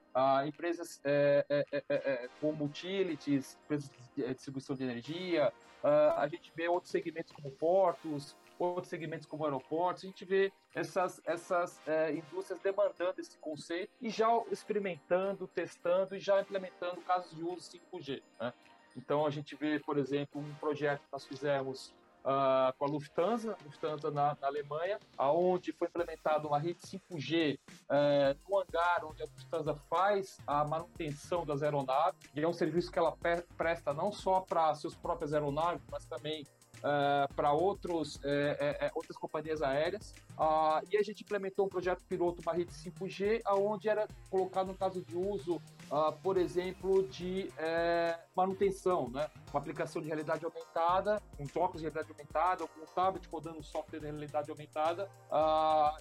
empresas 0.47 1.01
é, 1.03 1.45
é, 1.49 1.65
é, 1.71 1.83
é 1.89 2.29
como 2.39 2.65
utilities, 2.65 3.57
empresas 3.65 3.91
de 4.15 4.33
distribuição 4.33 4.75
de 4.75 4.83
energia, 4.83 5.51
a 5.83 6.27
gente 6.27 6.51
vê 6.55 6.67
outros 6.67 6.91
segmentos 6.91 7.31
como 7.31 7.51
portos, 7.51 8.35
outros 8.57 8.89
segmentos 8.89 9.25
como 9.25 9.45
aeroportos, 9.45 10.03
a 10.03 10.07
gente 10.07 10.25
vê 10.25 10.51
essas, 10.75 11.21
essas 11.25 11.79
indústrias 12.13 12.59
demandando 12.59 13.19
esse 13.19 13.37
conceito 13.37 13.89
e 14.01 14.09
já 14.09 14.27
experimentando, 14.51 15.47
testando 15.47 16.17
e 16.17 16.19
já 16.19 16.41
implementando 16.41 16.99
casos 17.01 17.33
de 17.33 17.43
uso 17.43 17.71
5G. 17.93 18.21
Né? 18.41 18.53
Então 18.95 19.25
a 19.25 19.29
gente 19.29 19.55
vê, 19.55 19.79
por 19.79 19.97
exemplo, 19.97 20.41
um 20.41 20.53
projeto 20.55 20.99
que 20.99 21.11
nós 21.11 21.25
fizemos 21.25 21.93
uh, 22.19 22.75
com 22.77 22.85
a 22.85 22.87
Lufthansa, 22.87 23.57
Lufthansa 23.65 24.11
na, 24.11 24.37
na, 24.39 24.47
Alemanha, 24.47 24.99
aonde 25.17 25.71
foi 25.71 25.87
implementada 25.87 26.47
uma 26.47 26.59
rede 26.59 26.79
5G 26.79 27.55
uh, 27.55 27.59
eh, 27.89 28.35
no 28.47 28.57
hangar 28.59 29.05
onde 29.05 29.21
a 29.23 29.25
Lufthansa 29.25 29.75
faz 29.89 30.37
a 30.45 30.63
manutenção 30.63 31.45
das 31.45 31.63
aeronaves, 31.63 32.19
e 32.35 32.41
é 32.41 32.47
um 32.47 32.53
serviço 32.53 32.91
que 32.91 32.99
ela 32.99 33.15
presta 33.57 33.93
não 33.93 34.11
só 34.11 34.41
para 34.41 34.73
suas 34.75 34.95
próprias 34.95 35.33
aeronaves, 35.33 35.81
mas 35.91 36.05
também 36.05 36.45
uh, 36.79 37.33
para 37.33 37.51
outros, 37.51 38.19
é, 38.23 38.77
é, 38.81 38.91
outras 38.93 39.17
companhias 39.17 39.61
aéreas. 39.61 40.13
Uh, 40.37 40.85
e 40.89 40.97
a 40.97 41.03
gente 41.03 41.23
implementou 41.23 41.65
um 41.65 41.69
projeto 41.69 42.01
piloto, 42.07 42.41
uma 42.41 42.53
rede 42.53 42.71
5G, 42.71 43.41
onde 43.57 43.89
era 43.89 44.07
colocado 44.29 44.71
um 44.71 44.73
caso 44.73 45.01
de 45.01 45.17
uso, 45.17 45.57
uh, 45.91 46.13
por 46.23 46.37
exemplo, 46.37 47.03
de 47.07 47.51
é, 47.57 48.17
manutenção, 48.35 49.09
né? 49.09 49.29
uma 49.51 49.59
aplicação 49.59 50.01
de 50.01 50.07
realidade 50.07 50.45
aumentada, 50.45 51.21
com 51.37 51.43
óculos 51.59 51.81
de 51.81 51.89
realidade 51.89 52.11
aumentada, 52.11 52.63
um 52.63 52.85
tablet 52.93 53.27
rodando 53.29 53.63
software 53.63 53.99
de 53.99 54.05
realidade 54.05 54.49
aumentada, 54.49 55.09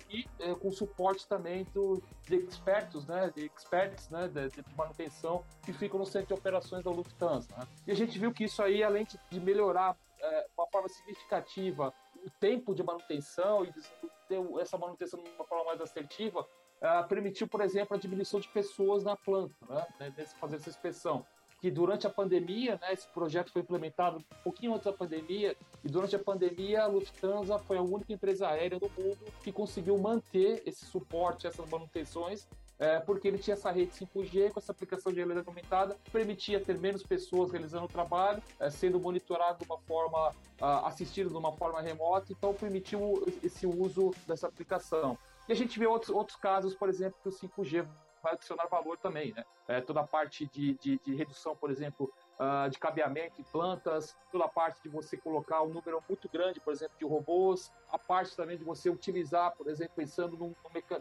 e 0.09 0.25
é, 0.39 0.55
com 0.55 0.71
suporte 0.71 1.27
também 1.27 1.65
do, 1.75 2.01
de 2.27 2.37
expertos, 2.37 3.07
né? 3.07 3.33
de 3.35 3.47
experts 3.47 4.09
né? 4.11 4.29
de, 4.29 4.49
de 4.51 4.65
manutenção 4.77 5.43
que 5.63 5.73
ficam 5.73 5.99
no 5.99 6.07
centro 6.07 6.29
de 6.29 6.35
operações 6.35 6.85
da 6.85 6.91
Lufthansa. 6.91 7.49
Né? 7.57 7.67
E 7.87 7.91
a 7.91 7.95
gente 7.95 8.19
viu 8.19 8.33
que 8.33 8.45
isso 8.45 8.63
aí, 8.63 8.83
além 8.83 9.07
de 9.31 9.41
melhorar 9.41 9.97
é, 10.21 10.47
uma 10.57 10.67
forma 10.69 10.89
significativa 10.89 11.93
o 12.25 12.31
tempo 12.41 12.75
de 12.75 12.83
manutenção 12.83 13.65
e 13.65 13.73
ter 14.29 14.41
essa 14.61 14.77
manutenção 14.77 15.23
de 15.23 15.31
uma 15.31 15.45
forma 15.45 15.65
mais 15.65 15.81
assertiva, 15.81 16.47
permitiu, 17.09 17.49
por 17.49 17.61
exemplo, 17.61 17.97
a 17.97 18.01
diminuição 18.01 18.39
de 18.39 18.49
pessoas 18.49 19.03
na 19.03 19.17
planta, 19.17 19.55
né, 19.69 19.87
né 19.99 20.27
fazer 20.41 20.57
essa 20.57 20.69
inspeção. 20.69 21.25
Que 21.61 21.73
durante 21.73 22.07
a 22.07 22.11
pandemia, 22.11 22.79
né, 22.81 22.93
esse 22.93 23.09
projeto 23.09 23.51
foi 23.51 23.63
implementado 23.63 24.19
um 24.19 24.43
pouquinho 24.45 24.75
antes 24.75 24.85
da 24.85 24.93
pandemia, 24.93 25.57
e 25.83 25.89
durante 25.89 26.15
a 26.15 26.19
pandemia 26.19 26.83
a 26.83 26.87
Lufthansa 26.87 27.59
foi 27.59 27.79
a 27.79 27.83
única 27.83 28.13
empresa 28.13 28.49
aérea 28.49 28.79
do 28.79 28.89
mundo 28.91 29.19
que 29.43 29.51
conseguiu 29.51 29.99
manter 29.99 30.63
esse 30.65 30.85
suporte, 30.85 31.49
essas 31.49 31.69
manutenções, 31.69 32.47
é, 32.79 33.01
porque 33.01 33.27
ele 33.27 33.39
tinha 33.39 33.55
essa 33.55 33.71
rede 33.71 33.93
5G 33.93 34.53
com 34.53 34.61
essa 34.61 34.73
aplicação 34.73 35.13
de 35.13 35.19
realidade 35.19 35.49
aumentada, 35.49 35.97
permitia 36.13 36.61
ter 36.61 36.79
menos 36.79 37.03
pessoas 37.03 37.51
realizando 37.51 37.87
o 37.87 37.89
trabalho, 37.89 38.43
é, 38.61 38.71
sendo 38.71 39.01
monitorado 39.01 39.59
de 39.59 39.65
uma 39.65 39.79
forma, 39.79 40.31
uh, 40.31 40.87
assistido 40.87 41.31
de 41.31 41.37
uma 41.37 41.53
forma 41.53 41.81
remota, 41.81 42.33
então 42.33 42.55
permitiu 42.55 43.25
esse 43.43 43.67
uso 43.67 44.13
dessa 44.27 44.47
aplicação. 44.47 45.19
E 45.49 45.53
a 45.53 45.57
gente 45.57 45.79
vê 45.79 45.87
outros, 45.87 46.11
outros 46.11 46.37
casos, 46.37 46.75
por 46.75 46.89
exemplo, 46.89 47.19
que 47.23 47.29
o 47.29 47.33
5G 47.33 47.87
vai 48.23 48.35
adicionar 48.35 48.67
valor 48.67 48.99
também, 48.99 49.33
né? 49.33 49.45
É, 49.67 49.81
toda 49.81 50.01
a 50.01 50.07
parte 50.07 50.47
de, 50.47 50.75
de, 50.75 50.99
de 50.99 51.15
redução, 51.15 51.57
por 51.57 51.71
exemplo, 51.71 52.13
uh, 52.39 52.71
de 52.71 52.79
cabeamento 52.79 53.41
em 53.41 53.45
plantas, 53.45 54.17
toda 54.31 54.45
a 54.45 54.49
parte 54.49 54.83
de 54.83 54.89
você 54.89 55.17
colocar 55.17 55.63
um 55.63 55.69
número 55.69 56.03
muito 56.09 56.29
grande, 56.29 56.61
por 56.61 56.73
exemplo, 56.73 56.97
de 56.99 57.05
robôs, 57.05 57.73
a 57.91 57.99
parte 57.99 58.37
também 58.37 58.57
de 58.57 58.65
você 58.65 58.89
utilizar, 58.89 59.55
por 59.57 59.69
exemplo, 59.69 59.95
pensando 59.97 60.37
num, 60.37 60.55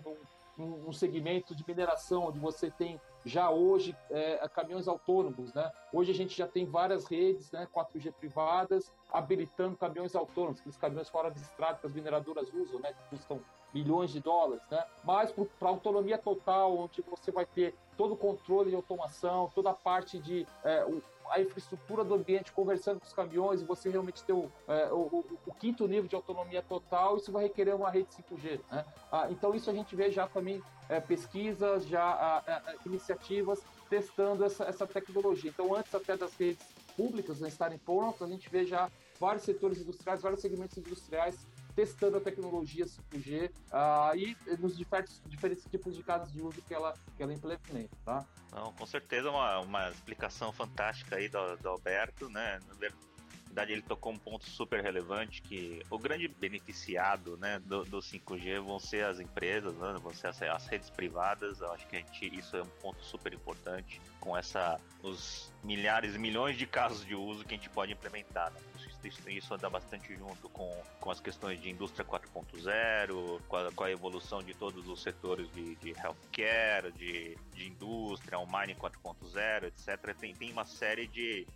num, 0.04 0.18
um, 0.58 0.90
um 0.90 0.94
segmento 0.94 1.56
de 1.56 1.64
mineração 1.68 2.28
onde 2.28 2.40
você 2.40 2.72
tem 2.72 3.00
já 3.26 3.50
hoje 3.50 3.96
é, 4.10 4.48
caminhões 4.50 4.88
autônomos, 4.88 5.54
né? 5.54 5.70
Hoje 5.92 6.12
a 6.12 6.16
gente 6.16 6.36
já 6.36 6.48
tem 6.48 6.66
várias 6.66 7.06
redes, 7.06 7.52
né, 7.52 7.68
4G 7.74 8.14
privadas, 8.14 8.92
habilitando 9.12 9.76
caminhões 9.76 10.16
autônomos, 10.16 10.60
aqueles 10.60 10.78
caminhões 10.78 11.10
fora 11.10 11.30
de 11.30 11.40
estrada 11.40 11.78
que 11.80 11.86
as 11.86 11.94
mineradoras 11.94 12.48
usam, 12.54 12.80
né, 12.80 12.94
que 12.94 13.18
custam 13.18 13.42
milhões 13.74 14.12
de 14.12 14.22
dólares, 14.22 14.64
né? 14.72 14.84
Mas 15.04 15.32
para 15.60 15.70
autonomia 15.70 16.18
total, 16.18 16.78
onde 16.78 17.02
você 17.02 17.32
vai 17.32 17.46
ter 17.46 17.76
todo 17.98 18.14
o 18.14 18.18
controle 18.18 18.70
de 18.70 18.76
automação, 18.76 19.52
toda 19.54 19.72
a 19.72 19.74
parte 19.74 20.18
de 20.20 20.48
é, 20.64 20.86
a 21.30 21.40
infraestrutura 21.42 22.04
do 22.04 22.14
ambiente 22.14 22.52
conversando 22.52 23.00
com 23.00 23.06
os 23.06 23.14
caminhões 23.14 23.62
e 23.62 23.66
você 23.66 23.90
realmente 23.90 24.24
ter 24.24 24.34
o, 24.34 24.52
é, 24.68 24.92
o, 24.92 25.24
o, 25.46 25.54
quinto 25.54 25.88
nível 25.88 26.08
de 26.08 26.16
autonomia 26.16 26.62
total, 26.62 27.18
isso 27.18 27.32
vai 27.32 27.44
requerer 27.44 27.76
uma 27.76 27.90
rede 27.90 28.10
5G. 28.10 28.60
Né? 28.72 28.86
Ah, 29.12 29.28
então 29.30 29.54
isso 29.54 29.70
a 29.70 29.74
gente 29.74 29.96
vê 29.96 30.12
já 30.12 30.28
também 30.28 30.62
é, 30.90 31.00
pesquisas, 31.00 31.86
já 31.86 32.04
ah, 32.04 32.44
é, 32.48 32.52
é, 32.52 32.76
iniciativas 32.86 33.64
testando 33.90 34.44
essa, 34.44 34.66
essa 34.66 34.86
tecnologia. 34.86 35.50
Então 35.50 35.76
antes 35.76 35.94
até 35.94 36.16
das 36.16 36.34
redes 36.36 36.66
públicas 36.96 37.40
né, 37.40 37.48
estarem 37.48 37.78
prontas, 37.78 38.22
a 38.22 38.32
gente 38.32 38.50
vê 38.50 38.66
já 38.66 38.90
vários 39.20 39.44
setores 39.44 39.82
industriais, 39.82 40.22
vários 40.22 40.42
segmentos 40.42 40.78
industriais 40.78 41.46
testando 41.78 42.18
a 42.18 42.20
tecnologia 42.20 42.88
5G 42.88 43.52
uh, 43.52 44.18
e 44.18 44.36
nos 44.58 44.76
diferentes, 44.76 45.22
diferentes 45.28 45.64
tipos 45.70 45.96
de 45.96 46.02
casos 46.02 46.34
de 46.34 46.42
uso 46.42 46.60
que 46.64 46.74
ela, 46.74 46.96
que 47.16 47.22
ela 47.22 47.32
implementa, 47.32 47.96
tá? 48.04 48.26
Não, 48.52 48.74
com 48.74 48.86
certeza 48.88 49.30
uma, 49.30 49.60
uma 49.60 49.90
explicação 49.92 50.52
fantástica 50.52 51.18
aí 51.18 51.30
do, 51.30 51.56
do 51.58 51.70
Alberto, 51.70 52.30
né? 52.30 52.60
Na 52.68 52.74
verdade, 52.74 53.74
ele 53.74 53.84
tocou 53.84 54.12
um 54.12 54.18
ponto 54.18 54.50
super 54.50 54.82
relevante 54.82 55.40
que 55.44 55.84
o 55.92 56.00
grande 56.00 56.28
beneficiado 56.28 57.38
né, 57.38 57.60
do, 57.60 57.84
do 57.86 58.00
5G 58.00 58.60
vão 58.60 58.80
ser 58.80 59.06
as 59.06 59.20
empresas, 59.20 59.76
né, 59.76 59.98
vão 60.02 60.12
ser 60.16 60.28
as, 60.30 60.42
as, 60.42 60.66
redes 60.66 60.90
privadas. 60.90 61.62
Eu 61.62 61.72
acho 61.74 61.88
que 61.88 61.98
a 61.98 62.00
gente, 62.00 62.36
isso 62.36 62.58
é 62.58 62.64
um 62.64 62.70
ponto 62.82 63.04
super 63.04 63.32
importante 63.34 64.02
com 64.20 64.36
essa 64.36 64.80
os 65.04 65.54
milhares 65.64 66.18
milhões 66.18 66.58
de 66.58 66.66
casos 66.66 67.06
de 67.06 67.14
uso 67.14 67.46
que 67.46 67.54
a 67.54 67.58
gente 67.58 67.70
pode 67.70 67.94
implementar. 67.94 68.52
Né? 68.52 68.60
Isso, 69.06 69.54
anda 69.54 69.70
bastante 69.70 70.16
junto 70.16 70.50
com, 70.50 70.70
com 71.00 71.12
as 71.12 71.20
questões 71.20 71.62
de 71.62 71.70
indústria 71.70 72.06
4.0, 72.06 73.42
com, 73.48 73.72
com, 73.76 73.84
a 73.84 73.92
evolução 73.92 74.42
de 74.42 74.54
todos 74.54 74.88
os 74.88 75.02
setores 75.02 75.52
de, 75.54 75.76
de 75.76 75.92
healthcare, 75.92 76.92
de, 76.94 77.38
de 77.54 77.68
indústria, 77.68 78.40
o 78.40 78.46
mining 78.46 78.76
4.0, 78.76 79.66
etc. 79.66 80.16
Tem, 80.18 80.34
tem 80.34 80.52
uma 80.52 80.66
série 80.66 81.08
de, 81.08 81.48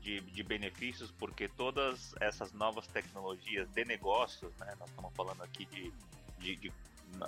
de, 0.00 0.20
de, 0.20 0.42
benefícios, 0.42 1.10
porque 1.10 1.48
todas 1.48 2.14
essas 2.20 2.52
novas 2.52 2.86
tecnologias 2.86 3.68
de 3.70 3.84
negócios, 3.84 4.54
né, 4.56 4.74
nós 4.78 4.88
estamos 4.90 5.12
falando 5.14 5.42
aqui 5.42 5.66
de, 5.66 5.92
de, 6.38 6.56
de 6.56 6.72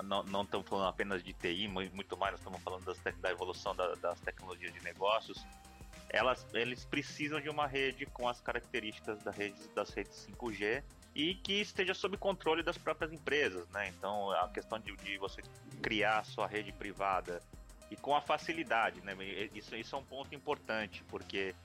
não, 0.03 0.23
não, 0.23 0.43
estamos 0.43 0.67
falando 0.67 0.87
apenas 0.87 1.23
de 1.23 1.33
TI, 1.33 1.67
muito 1.67 2.17
mais, 2.17 2.33
nós 2.33 2.39
estamos 2.41 2.61
falando 2.61 2.85
das, 2.85 2.99
da 3.17 3.31
evolução 3.31 3.75
da, 3.75 3.95
das 3.95 4.19
tecnologias 4.19 4.73
de 4.73 4.83
negócios, 4.83 5.45
elas, 6.11 6.45
eles 6.53 6.85
precisam 6.85 7.39
de 7.39 7.49
uma 7.49 7.65
rede 7.65 8.05
com 8.05 8.27
as 8.27 8.41
características 8.41 9.23
da 9.23 9.31
rede, 9.31 9.67
das 9.69 9.89
redes 9.91 10.27
5G 10.27 10.83
e 11.15 11.35
que 11.35 11.61
esteja 11.61 11.93
sob 11.93 12.17
controle 12.17 12.63
das 12.63 12.77
próprias 12.77 13.11
empresas, 13.11 13.67
né? 13.69 13.87
Então 13.89 14.31
a 14.31 14.49
questão 14.49 14.79
de, 14.79 14.95
de 14.97 15.17
você 15.17 15.41
criar 15.81 16.19
a 16.19 16.23
sua 16.23 16.47
rede 16.47 16.71
privada 16.71 17.41
e 17.89 17.95
com 17.95 18.15
a 18.15 18.21
facilidade, 18.21 19.01
né? 19.01 19.15
Isso, 19.53 19.75
isso 19.75 19.95
é 19.95 19.99
um 19.99 20.03
ponto 20.03 20.35
importante, 20.35 21.03
porque 21.07 21.55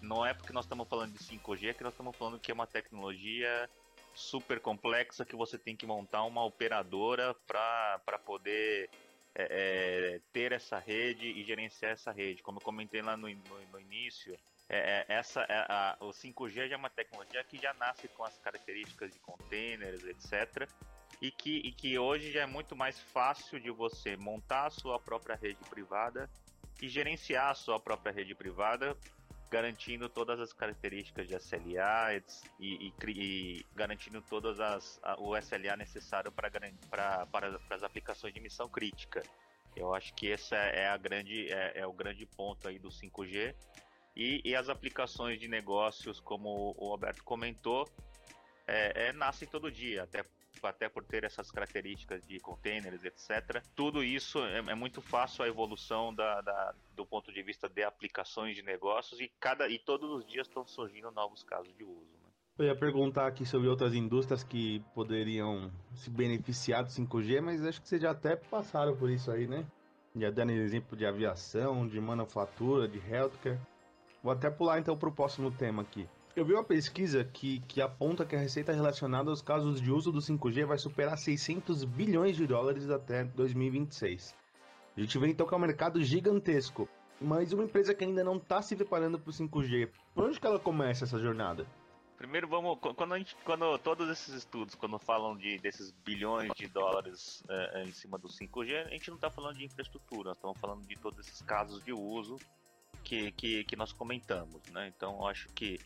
não 0.00 0.24
é 0.24 0.34
porque 0.34 0.52
nós 0.52 0.64
estamos 0.64 0.88
falando 0.88 1.12
de 1.12 1.18
5G 1.18 1.74
que 1.74 1.84
nós 1.84 1.92
estamos 1.92 2.16
falando 2.16 2.38
que 2.38 2.50
é 2.50 2.54
uma 2.54 2.66
tecnologia 2.66 3.68
super 4.14 4.60
complexa 4.60 5.24
que 5.24 5.36
você 5.36 5.58
tem 5.58 5.76
que 5.76 5.86
montar 5.86 6.24
uma 6.24 6.44
operadora 6.44 7.34
para 7.46 8.18
poder 8.24 8.90
é, 9.34 10.14
é, 10.14 10.20
ter 10.32 10.52
essa 10.52 10.78
rede 10.78 11.26
e 11.26 11.42
gerenciar 11.44 11.92
essa 11.92 12.12
rede. 12.12 12.42
Como 12.42 12.58
eu 12.58 12.62
comentei 12.62 13.02
lá 13.02 13.16
no, 13.16 13.28
no, 13.28 13.66
no 13.72 13.80
início, 13.80 14.36
é, 14.68 15.04
é 15.08 15.14
essa, 15.14 15.42
é, 15.42 15.66
a, 15.68 15.96
o 16.00 16.10
5G 16.10 16.68
já 16.68 16.74
é 16.74 16.76
uma 16.76 16.90
tecnologia 16.90 17.42
que 17.44 17.58
já 17.58 17.72
nasce 17.74 18.08
com 18.08 18.24
as 18.24 18.38
características 18.38 19.12
de 19.12 19.18
containers, 19.20 20.04
etc. 20.04 20.68
E 21.20 21.30
que, 21.30 21.58
e 21.58 21.72
que 21.72 21.98
hoje 21.98 22.32
já 22.32 22.42
é 22.42 22.46
muito 22.46 22.74
mais 22.74 22.98
fácil 22.98 23.60
de 23.60 23.70
você 23.70 24.16
montar 24.16 24.66
a 24.66 24.70
sua 24.70 24.98
própria 24.98 25.36
rede 25.36 25.62
privada 25.70 26.28
e 26.80 26.88
gerenciar 26.88 27.50
a 27.50 27.54
sua 27.54 27.78
própria 27.78 28.12
rede 28.12 28.34
privada 28.34 28.96
garantindo 29.52 30.08
todas 30.08 30.40
as 30.40 30.50
características 30.50 31.28
de 31.28 31.34
SLA 31.36 32.22
e, 32.58 32.86
e, 32.88 32.92
e 33.10 33.66
garantindo 33.74 34.22
todas 34.22 34.58
as 34.58 34.98
a, 35.02 35.20
o 35.20 35.36
SLA 35.36 35.76
necessário 35.76 36.32
para, 36.32 36.50
para, 36.88 37.26
para 37.26 37.60
as 37.68 37.82
aplicações 37.82 38.32
de 38.32 38.40
missão 38.40 38.66
crítica. 38.66 39.22
Eu 39.76 39.94
acho 39.94 40.14
que 40.14 40.28
esse 40.28 40.54
é, 40.54 40.88
a 40.88 40.96
grande, 40.96 41.52
é, 41.52 41.80
é 41.80 41.86
o 41.86 41.92
grande 41.92 42.24
ponto 42.24 42.66
aí 42.66 42.78
do 42.78 42.88
5G. 42.88 43.54
E, 44.16 44.40
e, 44.42 44.56
as 44.56 44.70
aplicações 44.70 45.38
de 45.38 45.48
negócios, 45.48 46.18
como 46.18 46.74
o 46.78 46.90
Alberto 46.90 47.22
comentou, 47.22 47.86
é, 48.66 49.08
é, 49.08 49.12
nascem 49.12 49.48
todo 49.48 49.70
dia, 49.70 50.02
até 50.02 50.24
até 50.66 50.88
por 50.88 51.04
ter 51.04 51.24
essas 51.24 51.50
características 51.50 52.26
de 52.26 52.38
containers, 52.40 53.04
etc. 53.04 53.62
Tudo 53.74 54.02
isso 54.02 54.38
é, 54.44 54.58
é 54.58 54.74
muito 54.74 55.00
fácil 55.00 55.44
a 55.44 55.48
evolução 55.48 56.14
da, 56.14 56.40
da, 56.40 56.74
do 56.94 57.06
ponto 57.06 57.32
de 57.32 57.42
vista 57.42 57.68
de 57.68 57.82
aplicações 57.82 58.56
de 58.56 58.62
negócios 58.62 59.20
e 59.20 59.30
cada 59.40 59.68
e 59.68 59.78
todos 59.78 60.10
os 60.10 60.26
dias 60.26 60.46
estão 60.46 60.66
surgindo 60.66 61.10
novos 61.10 61.42
casos 61.42 61.74
de 61.76 61.84
uso. 61.84 62.12
Né? 62.22 62.30
Eu 62.58 62.66
ia 62.66 62.76
perguntar 62.76 63.26
aqui 63.26 63.46
sobre 63.46 63.68
outras 63.68 63.94
indústrias 63.94 64.44
que 64.44 64.80
poderiam 64.94 65.72
se 65.94 66.10
beneficiar 66.10 66.84
do 66.84 66.90
5G, 66.90 67.40
mas 67.40 67.64
acho 67.64 67.80
que 67.80 67.88
vocês 67.88 68.02
já 68.02 68.10
até 68.10 68.36
passaram 68.36 68.96
por 68.96 69.10
isso 69.10 69.30
aí, 69.30 69.46
né? 69.46 69.66
Já 70.14 70.30
dando 70.30 70.52
exemplo 70.52 70.96
de 70.96 71.06
aviação, 71.06 71.88
de 71.88 71.98
manufatura, 71.98 72.86
de 72.86 72.98
healthcare. 73.10 73.58
Vou 74.22 74.32
até 74.32 74.50
pular 74.50 74.78
então 74.78 74.96
para 74.96 75.08
o 75.08 75.12
próximo 75.12 75.50
tema 75.50 75.82
aqui. 75.82 76.06
Eu 76.34 76.46
vi 76.46 76.54
uma 76.54 76.64
pesquisa 76.64 77.24
que, 77.24 77.60
que 77.68 77.82
aponta 77.82 78.24
que 78.24 78.34
a 78.34 78.38
receita 78.38 78.72
relacionada 78.72 79.28
aos 79.28 79.42
casos 79.42 79.82
de 79.82 79.90
uso 79.90 80.10
do 80.10 80.18
5G 80.18 80.64
vai 80.64 80.78
superar 80.78 81.18
600 81.18 81.84
bilhões 81.84 82.36
de 82.38 82.46
dólares 82.46 82.88
até 82.88 83.22
2026. 83.22 84.34
A 84.96 85.00
gente 85.00 85.18
vê 85.18 85.28
então 85.28 85.46
que 85.46 85.52
é 85.52 85.56
um 85.58 85.60
mercado 85.60 86.02
gigantesco, 86.02 86.88
mas 87.20 87.52
uma 87.52 87.64
empresa 87.64 87.94
que 87.94 88.02
ainda 88.02 88.24
não 88.24 88.38
está 88.38 88.62
se 88.62 88.74
preparando 88.74 89.18
para 89.18 89.28
o 89.28 89.32
5G, 89.32 89.90
por 90.14 90.24
onde 90.24 90.40
que 90.40 90.46
ela 90.46 90.58
começa 90.58 91.04
essa 91.04 91.18
jornada? 91.18 91.66
Primeiro 92.16 92.48
vamos, 92.48 92.78
quando, 92.78 93.12
a 93.12 93.18
gente, 93.18 93.36
quando 93.44 93.76
todos 93.78 94.08
esses 94.08 94.32
estudos, 94.32 94.74
quando 94.74 94.98
falam 94.98 95.36
de 95.36 95.58
desses 95.58 95.90
bilhões 95.90 96.50
de 96.56 96.66
dólares 96.66 97.44
é, 97.46 97.82
em 97.82 97.92
cima 97.92 98.16
do 98.16 98.28
5G, 98.28 98.86
a 98.86 98.90
gente 98.90 99.10
não 99.10 99.16
está 99.16 99.30
falando 99.30 99.58
de 99.58 99.66
infraestrutura, 99.66 100.30
nós 100.30 100.38
estamos 100.38 100.58
falando 100.58 100.86
de 100.86 100.96
todos 100.96 101.26
esses 101.26 101.42
casos 101.42 101.84
de 101.84 101.92
uso 101.92 102.38
que, 103.04 103.32
que, 103.32 103.64
que 103.64 103.76
nós 103.76 103.92
comentamos, 103.92 104.62
né? 104.70 104.90
Então 104.96 105.26
acho 105.26 105.48
que 105.48 105.78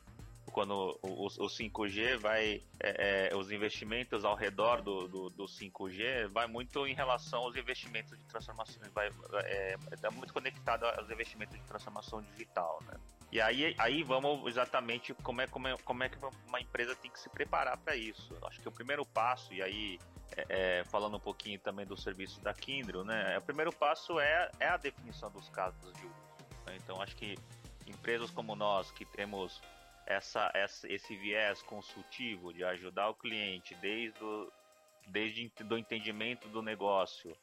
quando 0.56 0.98
o, 1.02 1.26
o 1.26 1.48
5G 1.48 2.16
vai, 2.16 2.62
é, 2.80 3.28
é, 3.30 3.36
os 3.36 3.52
investimentos 3.52 4.24
ao 4.24 4.34
redor 4.34 4.80
do, 4.80 5.06
do, 5.06 5.28
do, 5.28 5.44
5G 5.44 6.28
vai 6.28 6.46
muito 6.46 6.86
em 6.86 6.94
relação 6.94 7.40
aos 7.40 7.54
investimentos 7.56 8.16
de 8.16 8.24
transformação, 8.24 8.80
vai, 8.94 9.10
é, 9.44 9.76
é 10.02 10.10
muito 10.10 10.32
conectado 10.32 10.86
aos 10.86 11.10
investimentos 11.10 11.54
de 11.58 11.62
transformação 11.64 12.22
digital, 12.22 12.82
né? 12.86 12.94
E 13.30 13.38
aí, 13.38 13.74
aí 13.76 14.02
vamos 14.02 14.46
exatamente 14.46 15.12
como 15.22 15.42
é, 15.42 15.46
como, 15.46 15.68
é, 15.68 15.76
como 15.84 16.02
é 16.02 16.08
que 16.08 16.16
uma 16.48 16.58
empresa 16.58 16.96
tem 16.96 17.10
que 17.10 17.20
se 17.20 17.28
preparar 17.28 17.76
para 17.76 17.94
isso. 17.94 18.34
Acho 18.46 18.58
que 18.58 18.68
o 18.68 18.72
primeiro 18.72 19.04
passo, 19.04 19.52
e 19.52 19.60
aí 19.60 19.98
é, 20.34 20.78
é, 20.78 20.84
falando 20.84 21.18
um 21.18 21.20
pouquinho 21.20 21.58
também 21.58 21.84
do 21.84 21.98
serviço 21.98 22.40
da 22.40 22.54
Kindle, 22.54 23.04
né? 23.04 23.36
O 23.36 23.42
primeiro 23.42 23.74
passo 23.74 24.18
é, 24.18 24.50
é 24.58 24.68
a 24.68 24.78
definição 24.78 25.30
dos 25.30 25.50
casos 25.50 25.92
de 25.92 26.06
uso. 26.06 26.26
Né? 26.64 26.78
Então 26.82 27.02
acho 27.02 27.14
que 27.14 27.36
empresas 27.86 28.30
como 28.30 28.56
nós 28.56 28.90
que 28.90 29.04
temos 29.04 29.60
essa, 30.06 30.50
essa, 30.54 30.90
esse 30.90 31.16
viés 31.16 31.60
consultivo 31.62 32.52
de 32.52 32.64
ajudar 32.64 33.08
o 33.08 33.14
cliente 33.14 33.74
desde 33.76 34.22
o, 34.22 34.50
desde 35.08 35.50
do 35.64 35.76
entendimento 35.76 36.48
do 36.48 36.62
negócio 36.62 37.36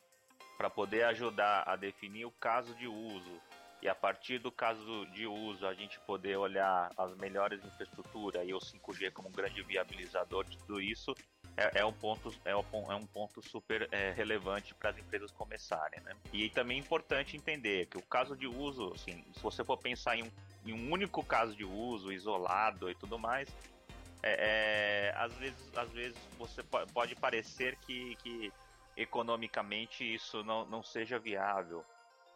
para 0.57 0.69
poder 0.69 1.03
ajudar 1.03 1.63
a 1.67 1.75
definir 1.75 2.25
o 2.25 2.31
caso 2.31 2.73
de 2.75 2.87
uso 2.87 3.41
e 3.81 3.89
a 3.89 3.93
partir 3.93 4.39
do 4.39 4.49
caso 4.49 5.05
de 5.07 5.27
uso 5.27 5.67
a 5.67 5.73
gente 5.73 5.99
poder 6.01 6.37
olhar 6.37 6.89
as 6.97 7.13
melhores 7.17 7.63
infraestruturas 7.65 8.47
e 8.47 8.53
o 8.53 8.59
5G 8.59 9.11
como 9.11 9.27
um 9.27 9.31
grande 9.31 9.61
viabilizador 9.61 10.45
de 10.45 10.57
tudo 10.59 10.81
isso 10.81 11.13
é, 11.57 11.81
é 11.81 11.85
um 11.85 11.93
ponto 11.93 12.33
é 12.45 12.55
um, 12.55 12.63
é 12.91 12.95
um 12.95 13.05
ponto 13.05 13.41
super 13.41 13.87
é, 13.91 14.11
relevante 14.11 14.73
para 14.73 14.89
as 14.89 14.97
empresas 14.97 15.31
começarem, 15.31 15.99
né? 16.01 16.13
E 16.31 16.49
também 16.49 16.77
é 16.77 16.79
importante 16.79 17.37
entender 17.37 17.85
que 17.87 17.97
o 17.97 18.01
caso 18.01 18.35
de 18.35 18.47
uso, 18.47 18.91
assim, 18.95 19.23
se 19.33 19.39
você 19.41 19.63
for 19.63 19.77
pensar 19.77 20.17
em 20.17 20.23
um, 20.23 20.31
em 20.65 20.73
um 20.73 20.91
único 20.91 21.23
caso 21.23 21.55
de 21.55 21.65
uso 21.65 22.11
isolado 22.11 22.89
e 22.89 22.95
tudo 22.95 23.17
mais, 23.19 23.49
é, 24.21 25.11
é, 25.11 25.13
às 25.17 25.33
vezes 25.33 25.77
às 25.77 25.91
vezes 25.91 26.17
você 26.37 26.63
pode 26.93 27.15
parecer 27.15 27.75
que, 27.77 28.15
que 28.17 28.53
economicamente 28.95 30.03
isso 30.03 30.43
não, 30.43 30.65
não 30.65 30.83
seja 30.83 31.19
viável. 31.19 31.83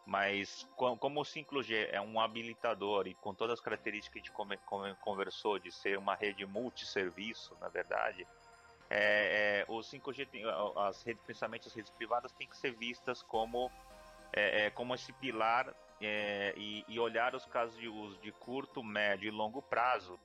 Mas 0.04 0.66
como 0.74 1.20
o 1.20 1.22
5G 1.22 1.90
é 1.92 2.00
um 2.00 2.18
habilitador 2.18 3.06
e 3.06 3.14
com 3.14 3.34
todas 3.34 3.58
as 3.58 3.60
características 3.60 4.22
que 4.22 4.30
a 4.30 4.44
gente 4.46 4.96
conversou 5.00 5.58
de 5.58 5.70
ser 5.70 5.98
uma 5.98 6.14
rede 6.14 6.46
multisserviço, 6.46 7.54
na 7.60 7.68
verdade, 7.68 8.26
é, 8.88 9.60
é, 9.60 9.64
o 9.68 9.80
5G, 9.80 10.26
tem, 10.28 10.44
as 10.76 11.02
redes, 11.02 11.22
principalmente 11.22 11.68
as 11.68 11.74
redes 11.74 11.90
privadas, 11.90 12.32
têm 12.32 12.48
que 12.48 12.56
ser 12.56 12.72
vistas 12.72 13.22
como, 13.22 13.70
é, 14.32 14.66
é 14.66 14.70
como 14.70 14.94
esse 14.94 15.12
pilar 15.12 15.74
é, 16.00 16.54
e, 16.56 16.84
e, 16.88 16.98
olhar 16.98 17.34
os 17.34 17.44
casos 17.46 17.76
de 17.78 17.88
uso 17.88 18.16
de 18.18 18.32
curto, 18.32 18.82
médio 18.82 19.28
e 19.28 19.30
longo 19.30 19.60
prazo, 19.60 20.18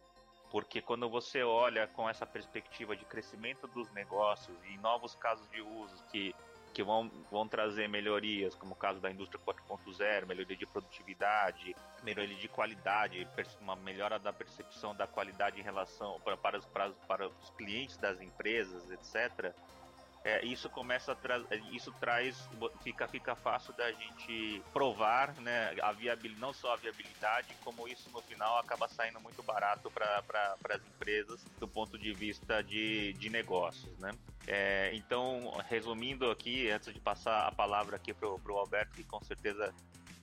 porque 0.51 0.81
quando 0.81 1.09
você 1.09 1.43
olha 1.43 1.87
com 1.87 2.07
essa 2.07 2.25
perspectiva 2.25 2.95
de 2.95 3.05
crescimento 3.05 3.67
dos 3.67 3.91
negócios 3.91 4.55
e 4.65 4.77
novos 4.77 5.15
casos 5.15 5.49
de 5.49 5.61
uso 5.61 6.03
que 6.11 6.35
que 6.73 6.81
vão, 6.81 7.09
vão 7.29 7.47
trazer 7.47 7.87
melhorias, 7.87 8.55
como 8.55 8.73
o 8.73 8.75
caso 8.75 8.99
da 8.99 9.11
indústria 9.11 9.39
4.0, 9.45 10.25
melhoria 10.25 10.57
de 10.57 10.65
produtividade, 10.65 11.75
melhoria 12.03 12.35
de 12.35 12.47
qualidade, 12.47 13.27
uma 13.61 13.75
melhora 13.75 14.17
da 14.17 14.33
percepção 14.33 14.95
da 14.95 15.05
qualidade 15.05 15.59
em 15.59 15.63
relação 15.63 16.19
para, 16.21 16.35
para, 16.35 16.57
os, 16.57 16.65
para, 16.65 16.89
para 17.07 17.27
os 17.27 17.49
clientes 17.51 17.95
das 17.97 18.19
empresas, 18.19 18.89
etc 18.89 19.53
é, 20.23 20.45
isso 20.45 20.69
começa 20.69 21.11
a 21.11 21.15
tra 21.15 21.41
isso 21.71 21.91
traz 21.99 22.49
fica 22.81 23.07
fica 23.07 23.35
fácil 23.35 23.73
da 23.73 23.91
gente 23.91 24.61
provar 24.71 25.33
né 25.41 25.75
a 25.81 25.91
viabilidade 25.91 26.39
não 26.39 26.53
só 26.53 26.73
a 26.73 26.75
viabilidade 26.77 27.55
como 27.63 27.87
isso 27.87 28.09
no 28.11 28.21
final 28.21 28.57
acaba 28.57 28.87
saindo 28.87 29.19
muito 29.19 29.43
barato 29.43 29.91
para 29.91 30.21
pra, 30.23 30.55
as 30.69 30.81
empresas 30.85 31.43
do 31.59 31.67
ponto 31.67 31.97
de 31.97 32.13
vista 32.13 32.63
de, 32.63 33.13
de 33.13 33.29
negócios 33.29 33.97
né. 33.99 34.11
É, 34.47 34.91
então 34.93 35.53
resumindo 35.69 36.29
aqui 36.29 36.69
antes 36.69 36.93
de 36.93 36.99
passar 36.99 37.47
a 37.47 37.51
palavra 37.51 37.97
aqui 37.97 38.13
pro, 38.13 38.39
pro 38.39 38.57
Alberto 38.57 38.93
que 38.93 39.03
com 39.03 39.21
certeza 39.23 39.73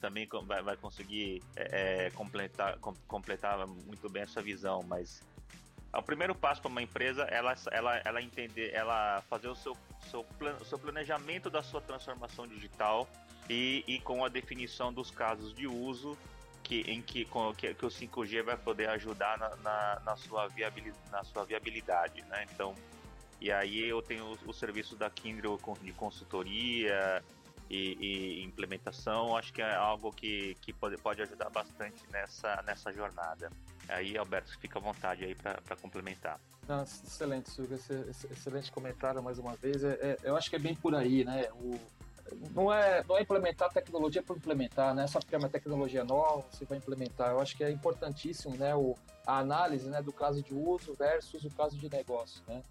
também 0.00 0.26
vai, 0.46 0.62
vai 0.62 0.76
conseguir 0.76 1.42
é, 1.54 2.06
é 2.06 2.10
completar, 2.10 2.78
com, 2.78 2.94
completar 3.06 3.66
muito 3.66 4.08
bem 4.08 4.22
essa 4.22 4.40
visão 4.42 4.82
mas 4.82 5.22
o 5.92 6.02
primeiro 6.02 6.34
passo 6.34 6.60
para 6.60 6.70
uma 6.70 6.82
empresa 6.82 7.22
ela, 7.24 7.54
ela, 7.72 7.96
ela 8.04 8.22
entender, 8.22 8.72
ela 8.72 9.22
fazer 9.28 9.48
o 9.48 9.54
seu, 9.56 9.76
seu, 10.10 10.22
plan, 10.38 10.56
seu 10.64 10.78
planejamento 10.78 11.50
da 11.50 11.62
sua 11.62 11.80
transformação 11.80 12.46
digital 12.46 13.08
e, 13.48 13.84
e 13.86 13.98
com 14.00 14.24
a 14.24 14.28
definição 14.28 14.92
dos 14.92 15.10
casos 15.10 15.52
de 15.52 15.66
uso 15.66 16.16
que, 16.62 16.82
em 16.82 17.02
que, 17.02 17.24
com, 17.24 17.52
que, 17.52 17.74
que 17.74 17.84
o 17.84 17.88
5G 17.88 18.44
vai 18.44 18.56
poder 18.56 18.88
ajudar 18.90 19.36
na, 19.38 19.56
na, 19.56 20.02
na, 20.04 20.16
sua, 20.16 20.46
viabilidade, 20.46 21.10
na 21.10 21.24
sua 21.24 21.44
viabilidade, 21.44 22.22
né? 22.22 22.46
Então, 22.52 22.76
e 23.40 23.50
aí 23.50 23.88
eu 23.88 24.00
tenho 24.02 24.26
o, 24.26 24.50
o 24.50 24.52
serviço 24.52 24.94
da 24.94 25.10
Kindle 25.10 25.58
de 25.82 25.92
consultoria 25.92 27.24
e, 27.68 27.96
e, 28.00 28.44
implementação, 28.44 29.36
acho 29.36 29.52
que 29.52 29.62
é 29.62 29.74
algo 29.74 30.12
que, 30.12 30.56
que 30.60 30.72
pode, 30.72 30.96
pode 30.98 31.22
ajudar 31.22 31.50
bastante 31.50 32.02
nessa, 32.10 32.62
nessa 32.62 32.92
jornada. 32.92 33.50
Aí, 33.90 34.16
Alberto, 34.16 34.56
fica 34.58 34.78
à 34.78 34.82
vontade 34.82 35.24
aí 35.24 35.34
para 35.34 35.76
complementar. 35.80 36.40
Não, 36.68 36.82
excelente, 36.82 37.50
Silvio, 37.50 37.78
excelente 38.30 38.70
comentário 38.70 39.22
mais 39.22 39.38
uma 39.38 39.56
vez. 39.56 39.82
É, 39.82 39.92
é, 40.00 40.18
eu 40.22 40.36
acho 40.36 40.48
que 40.48 40.56
é 40.56 40.58
bem 40.58 40.74
por 40.74 40.94
aí, 40.94 41.24
né? 41.24 41.48
O, 41.54 41.78
não 42.54 42.72
é, 42.72 43.02
não 43.08 43.16
é 43.16 43.22
implementar 43.22 43.72
tecnologia 43.72 44.22
por 44.22 44.36
implementar, 44.36 44.94
né? 44.94 45.06
Só 45.06 45.18
porque 45.18 45.34
é 45.34 45.38
uma 45.38 45.48
tecnologia 45.48 46.04
nova, 46.04 46.44
você 46.50 46.64
vai 46.64 46.78
implementar. 46.78 47.30
Eu 47.30 47.40
acho 47.40 47.56
que 47.56 47.64
é 47.64 47.70
importantíssimo, 47.70 48.56
né? 48.56 48.74
O, 48.74 48.96
a 49.26 49.38
análise 49.38 49.88
né, 49.88 50.00
do 50.00 50.12
caso 50.12 50.42
de 50.42 50.54
uso 50.54 50.94
versus 50.94 51.44
o 51.44 51.50
caso 51.50 51.76
de 51.76 51.88
negócio, 51.90 52.42
né? 52.46 52.62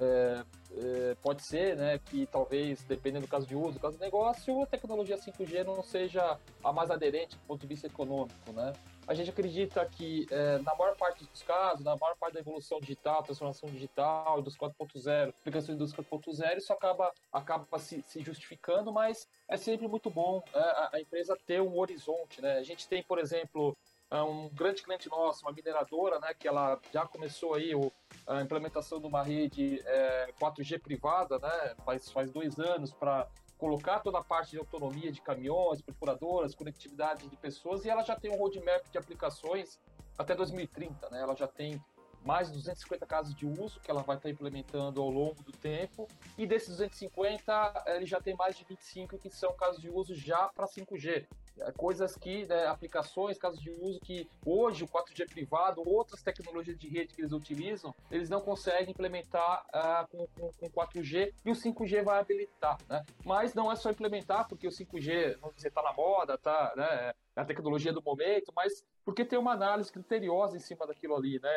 É, 0.00 0.42
é, 0.78 1.16
pode 1.22 1.44
ser 1.44 1.76
né, 1.76 1.98
que 1.98 2.26
talvez, 2.26 2.82
dependendo 2.82 3.26
do 3.26 3.30
caso 3.30 3.46
de 3.46 3.54
uso, 3.54 3.74
do 3.74 3.80
caso 3.80 3.94
de 3.94 4.02
negócio, 4.02 4.62
a 4.62 4.66
tecnologia 4.66 5.16
5G 5.16 5.64
não 5.64 5.80
seja 5.82 6.36
a 6.64 6.72
mais 6.72 6.90
aderente 6.90 7.36
do 7.36 7.42
ponto 7.46 7.60
de 7.60 7.68
vista 7.68 7.86
econômico, 7.86 8.52
né? 8.52 8.72
A 9.06 9.14
gente 9.14 9.30
acredita 9.30 9.84
que 9.86 10.26
é, 10.30 10.58
na 10.58 10.74
maior 10.74 10.96
parte 10.96 11.24
dos 11.24 11.42
casos, 11.42 11.84
na 11.84 11.96
maior 11.96 12.16
parte 12.16 12.34
da 12.34 12.40
evolução 12.40 12.80
digital, 12.80 13.22
transformação 13.22 13.68
digital, 13.70 14.42
dos 14.42 14.56
4.0, 14.56 15.28
aplicações 15.28 15.78
dos 15.78 15.92
4.0, 15.92 16.56
isso 16.56 16.72
acaba, 16.72 17.12
acaba 17.32 17.78
se, 17.78 18.02
se, 18.02 18.20
justificando, 18.20 18.92
mas 18.92 19.28
é 19.48 19.56
sempre 19.56 19.86
muito 19.86 20.10
bom 20.10 20.42
é, 20.52 20.58
a, 20.58 20.90
a, 20.94 21.00
empresa 21.00 21.38
ter 21.46 21.60
um 21.62 21.78
horizonte. 21.78 22.42
Né? 22.42 22.58
A 22.58 22.62
gente 22.64 22.88
tem, 22.88 23.02
por 23.02 23.18
exemplo, 23.18 23.76
é, 24.10 24.20
um 24.22 24.48
grande 24.48 24.82
cliente 24.82 25.08
nosso, 25.08 25.44
uma 25.44 25.52
mineradora, 25.52 26.18
né, 26.18 26.34
que 26.34 26.48
ela 26.48 26.80
já 26.92 27.06
começou 27.06 27.54
aí 27.54 27.74
o, 27.74 27.92
a 28.26 28.40
implementação 28.40 28.98
de 29.00 29.06
uma 29.06 29.22
rede 29.22 29.80
é, 29.86 30.32
4G 30.40 30.80
privada, 30.80 31.38
né, 31.38 31.74
faz, 31.84 32.10
faz 32.10 32.30
dois 32.30 32.58
anos 32.58 32.92
para 32.92 33.28
colocar 33.58 34.00
toda 34.00 34.18
a 34.18 34.24
parte 34.24 34.52
de 34.52 34.58
autonomia 34.58 35.10
de 35.10 35.20
caminhões, 35.20 35.80
perfuradoras, 35.80 36.54
conectividade 36.54 37.28
de 37.28 37.36
pessoas, 37.36 37.84
e 37.84 37.90
ela 37.90 38.02
já 38.02 38.14
tem 38.14 38.30
um 38.30 38.36
roadmap 38.36 38.88
de 38.90 38.98
aplicações 38.98 39.80
até 40.18 40.34
2030, 40.34 41.10
né? 41.10 41.20
Ela 41.20 41.34
já 41.34 41.46
tem 41.46 41.82
mais 42.24 42.48
de 42.48 42.54
250 42.54 43.06
casos 43.06 43.34
de 43.34 43.46
uso 43.46 43.80
que 43.80 43.90
ela 43.90 44.02
vai 44.02 44.16
estar 44.16 44.28
implementando 44.28 45.00
ao 45.00 45.08
longo 45.08 45.42
do 45.44 45.52
tempo. 45.52 46.08
E 46.36 46.46
desses 46.46 46.70
250, 46.70 47.84
ele 47.86 48.04
já 48.04 48.20
tem 48.20 48.34
mais 48.34 48.56
de 48.56 48.64
25 48.64 49.16
que 49.18 49.30
são 49.30 49.54
casos 49.54 49.80
de 49.80 49.88
uso 49.88 50.14
já 50.14 50.48
para 50.48 50.66
5G. 50.66 51.26
É, 51.58 51.72
coisas 51.72 52.16
que, 52.16 52.46
né, 52.46 52.66
aplicações, 52.66 53.38
casos 53.38 53.60
de 53.60 53.70
uso 53.70 53.98
que 54.00 54.28
hoje 54.44 54.84
o 54.84 54.88
4G 54.88 55.22
é 55.22 55.26
privado, 55.26 55.82
outras 55.86 56.22
tecnologias 56.22 56.78
de 56.78 56.88
rede 56.88 57.14
que 57.14 57.20
eles 57.20 57.32
utilizam, 57.32 57.94
eles 58.10 58.28
não 58.28 58.40
conseguem 58.40 58.90
implementar 58.90 59.64
uh, 59.68 60.06
com, 60.08 60.26
com, 60.38 60.52
com, 60.52 60.70
4G 60.70 61.32
e 61.44 61.50
o 61.50 61.54
5G 61.54 62.02
vai 62.02 62.20
habilitar, 62.20 62.78
né? 62.88 63.04
Mas 63.24 63.54
não 63.54 63.70
é 63.72 63.76
só 63.76 63.90
implementar, 63.90 64.48
porque 64.48 64.66
o 64.66 64.70
5G, 64.70 65.38
vamos 65.40 65.56
dizer, 65.56 65.68
está 65.68 65.82
na 65.82 65.92
moda, 65.92 66.36
tá, 66.36 66.72
né? 66.76 67.12
É 67.36 67.40
a 67.40 67.44
tecnologia 67.44 67.92
do 67.92 68.02
momento, 68.02 68.50
mas 68.56 68.84
porque 69.04 69.24
tem 69.24 69.38
uma 69.38 69.52
análise 69.52 69.92
criteriosa 69.92 70.56
em 70.56 70.60
cima 70.60 70.86
daquilo 70.86 71.14
ali, 71.14 71.38
né? 71.38 71.50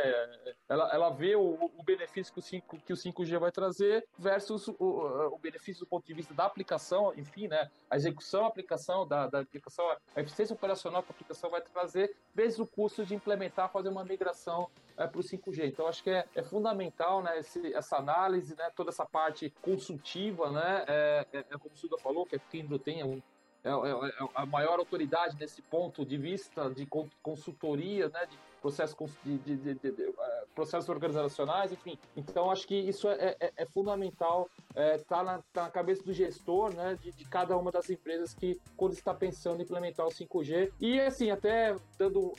Ela, 0.68 0.94
ela 0.94 1.10
vê 1.10 1.36
o, 1.36 1.72
o 1.78 1.84
benefício 1.84 2.34
que 2.34 2.40
o, 2.40 2.44
5, 2.44 2.78
que 2.86 2.94
o 2.94 2.96
5G 2.96 3.40
vai 3.40 3.52
trazer 3.52 4.06
versus 4.18 4.68
o, 4.68 4.76
o, 4.78 5.40
benefício 5.40 5.86
do 5.86 5.90
ponto 5.90 6.06
de 6.06 6.14
vista 6.14 6.34
da 6.34 6.46
aplicação, 6.46 7.14
enfim, 7.16 7.48
né? 7.48 7.72
A 7.90 7.96
execução, 7.96 8.44
a 8.44 8.50
aplicação 8.50 9.08
da, 9.08 9.28
da 9.28 9.40
aplicação, 9.40 9.89
a 10.16 10.22
eficiência 10.22 10.54
operacional 10.54 11.04
que 11.04 11.12
a 11.12 11.14
aplicação 11.14 11.50
vai 11.50 11.62
trazer, 11.62 12.16
vezes 12.34 12.60
o 12.60 12.66
custo 12.66 13.06
de 13.06 13.16
implementar, 13.16 13.72
fazer 13.72 13.90
uma 13.90 14.04
migração 14.04 14.70
é, 14.98 15.08
para 15.08 15.20
o 15.20 15.24
5G. 15.24 15.68
Então, 15.68 15.88
acho 15.88 16.04
que 16.04 16.10
é, 16.10 16.26
é 16.36 16.44
fundamental 16.44 17.22
né, 17.22 17.40
esse, 17.40 17.74
essa 17.74 17.98
análise, 17.98 18.56
né, 18.56 18.70
toda 18.76 18.90
essa 18.90 19.06
parte 19.06 19.54
consultiva, 19.62 20.52
né, 20.52 20.86
é, 20.88 21.26
é, 21.34 21.40
é 21.40 21.58
como 21.58 21.74
o 21.74 21.78
Suda 21.78 21.98
falou, 21.98 22.26
que 22.26 22.36
a 22.36 22.40
Kindle 22.40 22.80
tem 22.80 23.04
um, 23.04 23.22
é, 23.64 23.70
é, 23.70 23.72
é, 23.72 24.30
a 24.36 24.46
maior 24.46 24.80
autoridade 24.80 25.38
nesse 25.38 25.62
ponto 25.62 26.06
de 26.06 26.18
vista 26.18 26.70
de 26.70 26.88
consultoria, 27.22 28.08
né, 28.10 28.26
de 28.26 28.38
processos, 28.62 29.12
de, 29.24 29.38
de, 29.40 29.58
de, 29.58 29.74
de, 29.76 30.04
é, 30.04 30.44
processos 30.56 30.90
organizacionais, 30.90 31.72
enfim. 31.72 31.98
Então, 32.16 32.50
acho 32.52 32.66
que 32.68 32.76
isso 32.76 33.08
é, 33.10 33.36
é, 33.40 33.52
é 33.58 33.66
fundamental 33.66 34.50
estar 34.70 35.18
tá 35.18 35.24
na, 35.24 35.42
tá 35.54 35.64
na, 35.64 35.70
cabeça 35.70 36.04
do 36.04 36.14
gestor 36.14 36.74
né, 36.74 36.98
de, 37.02 37.12
cada 37.26 37.58
uma 37.58 37.72
das 37.72 37.90
empresas 37.90 38.34
que, 38.34 38.60
quando 38.78 38.94
está 38.94 39.14
pensando 39.14 39.60
em 39.60 39.64
implementar 39.64 40.06
o 40.06 40.10
5G. 40.10 40.72
E, 40.80 41.00
assim, 41.00 41.30
até 41.30 41.76
dando, 41.98 42.34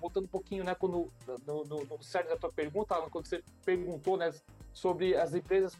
voltando 0.00 0.24
um 0.24 0.28
pouquinho 0.28 0.64
né, 0.64 0.74
quando, 0.74 1.10
no, 1.46 1.64
no, 1.64 1.84
no 1.84 2.02
sério 2.02 2.28
da 2.28 2.36
tua 2.36 2.52
pergunta, 2.52 2.94
quando 3.10 3.26
você 3.26 3.42
perguntou 3.64 4.16
né, 4.16 4.30
sobre 4.76 5.16
as 5.16 5.32
empresas 5.32 5.74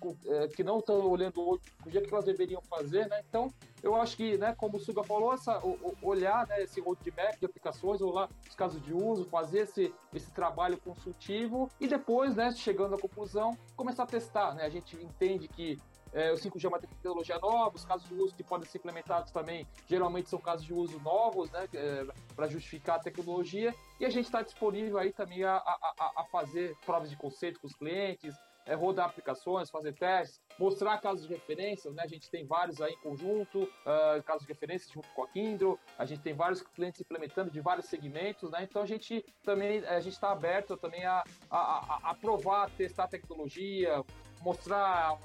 que 0.54 0.64
não 0.64 0.78
estão 0.78 1.06
olhando 1.06 1.52
o 1.52 1.58
que 1.90 1.98
elas 2.10 2.24
deveriam 2.24 2.62
fazer, 2.62 3.06
né? 3.08 3.22
Então, 3.28 3.52
eu 3.82 3.94
acho 3.94 4.16
que, 4.16 4.38
né, 4.38 4.54
como 4.56 4.78
o 4.78 4.80
Suga 4.80 5.04
falou, 5.04 5.34
essa, 5.34 5.60
olhar 6.00 6.46
né, 6.46 6.62
esse 6.62 6.80
roadmap 6.80 7.38
de 7.38 7.44
aplicações, 7.44 8.00
olhar 8.00 8.26
os 8.48 8.54
casos 8.54 8.82
de 8.82 8.94
uso, 8.94 9.26
fazer 9.26 9.60
esse, 9.60 9.94
esse 10.14 10.30
trabalho 10.30 10.78
consultivo 10.78 11.70
e 11.78 11.86
depois, 11.86 12.34
né, 12.34 12.50
chegando 12.52 12.94
à 12.94 12.98
conclusão, 12.98 13.54
começar 13.76 14.04
a 14.04 14.06
testar. 14.06 14.54
Né? 14.54 14.64
A 14.64 14.70
gente 14.70 14.96
entende 14.96 15.46
que 15.46 15.78
é, 16.16 16.32
o 16.32 16.36
5G 16.36 16.64
é 16.64 16.68
uma 16.68 16.78
tecnologia 16.78 17.38
nova, 17.38 17.76
os 17.76 17.84
casos 17.84 18.08
de 18.08 18.14
uso 18.14 18.34
que 18.34 18.42
podem 18.42 18.66
ser 18.66 18.78
implementados 18.78 19.30
também 19.30 19.66
geralmente 19.86 20.30
são 20.30 20.38
casos 20.38 20.64
de 20.64 20.72
uso 20.72 20.98
novos, 21.00 21.50
né, 21.50 21.68
é, 21.74 22.06
para 22.34 22.48
justificar 22.48 22.96
a 22.96 22.98
tecnologia, 22.98 23.74
e 24.00 24.06
a 24.06 24.08
gente 24.08 24.24
está 24.24 24.40
disponível 24.40 24.96
aí 24.96 25.12
também 25.12 25.44
a, 25.44 25.56
a, 25.56 26.12
a, 26.16 26.24
fazer 26.32 26.74
provas 26.86 27.10
de 27.10 27.16
conceito 27.16 27.60
com 27.60 27.66
os 27.66 27.74
clientes, 27.74 28.34
é, 28.66 28.74
rodar 28.74 29.06
aplicações, 29.06 29.70
fazer 29.70 29.94
testes, 29.94 30.40
mostrar 30.58 30.98
casos 30.98 31.26
de 31.26 31.32
referência, 31.32 31.90
né? 31.92 32.02
A 32.02 32.08
gente 32.08 32.28
tem 32.30 32.44
vários 32.44 32.80
aí 32.80 32.92
em 32.92 32.98
conjunto, 32.98 33.62
uh, 33.62 34.22
casos 34.24 34.46
de 34.46 34.52
referência 34.52 34.92
junto 34.92 35.08
com 35.10 35.22
a 35.22 35.28
Kindle, 35.28 35.78
a 35.96 36.04
gente 36.04 36.20
tem 36.22 36.34
vários 36.34 36.62
clientes 36.62 37.00
implementando 37.00 37.50
de 37.50 37.60
vários 37.60 37.86
segmentos, 37.86 38.50
né? 38.50 38.66
Então 38.68 38.82
a 38.82 38.86
gente 38.86 39.24
também 39.42 39.84
a 39.86 40.00
gente 40.00 40.14
está 40.14 40.32
aberto 40.32 40.76
também 40.76 41.04
a, 41.04 41.22
a, 41.50 41.58
a, 41.58 42.10
a 42.10 42.14
provar, 42.14 42.70
testar 42.70 43.08
tecnologia, 43.08 44.04
mostrar 44.42 45.16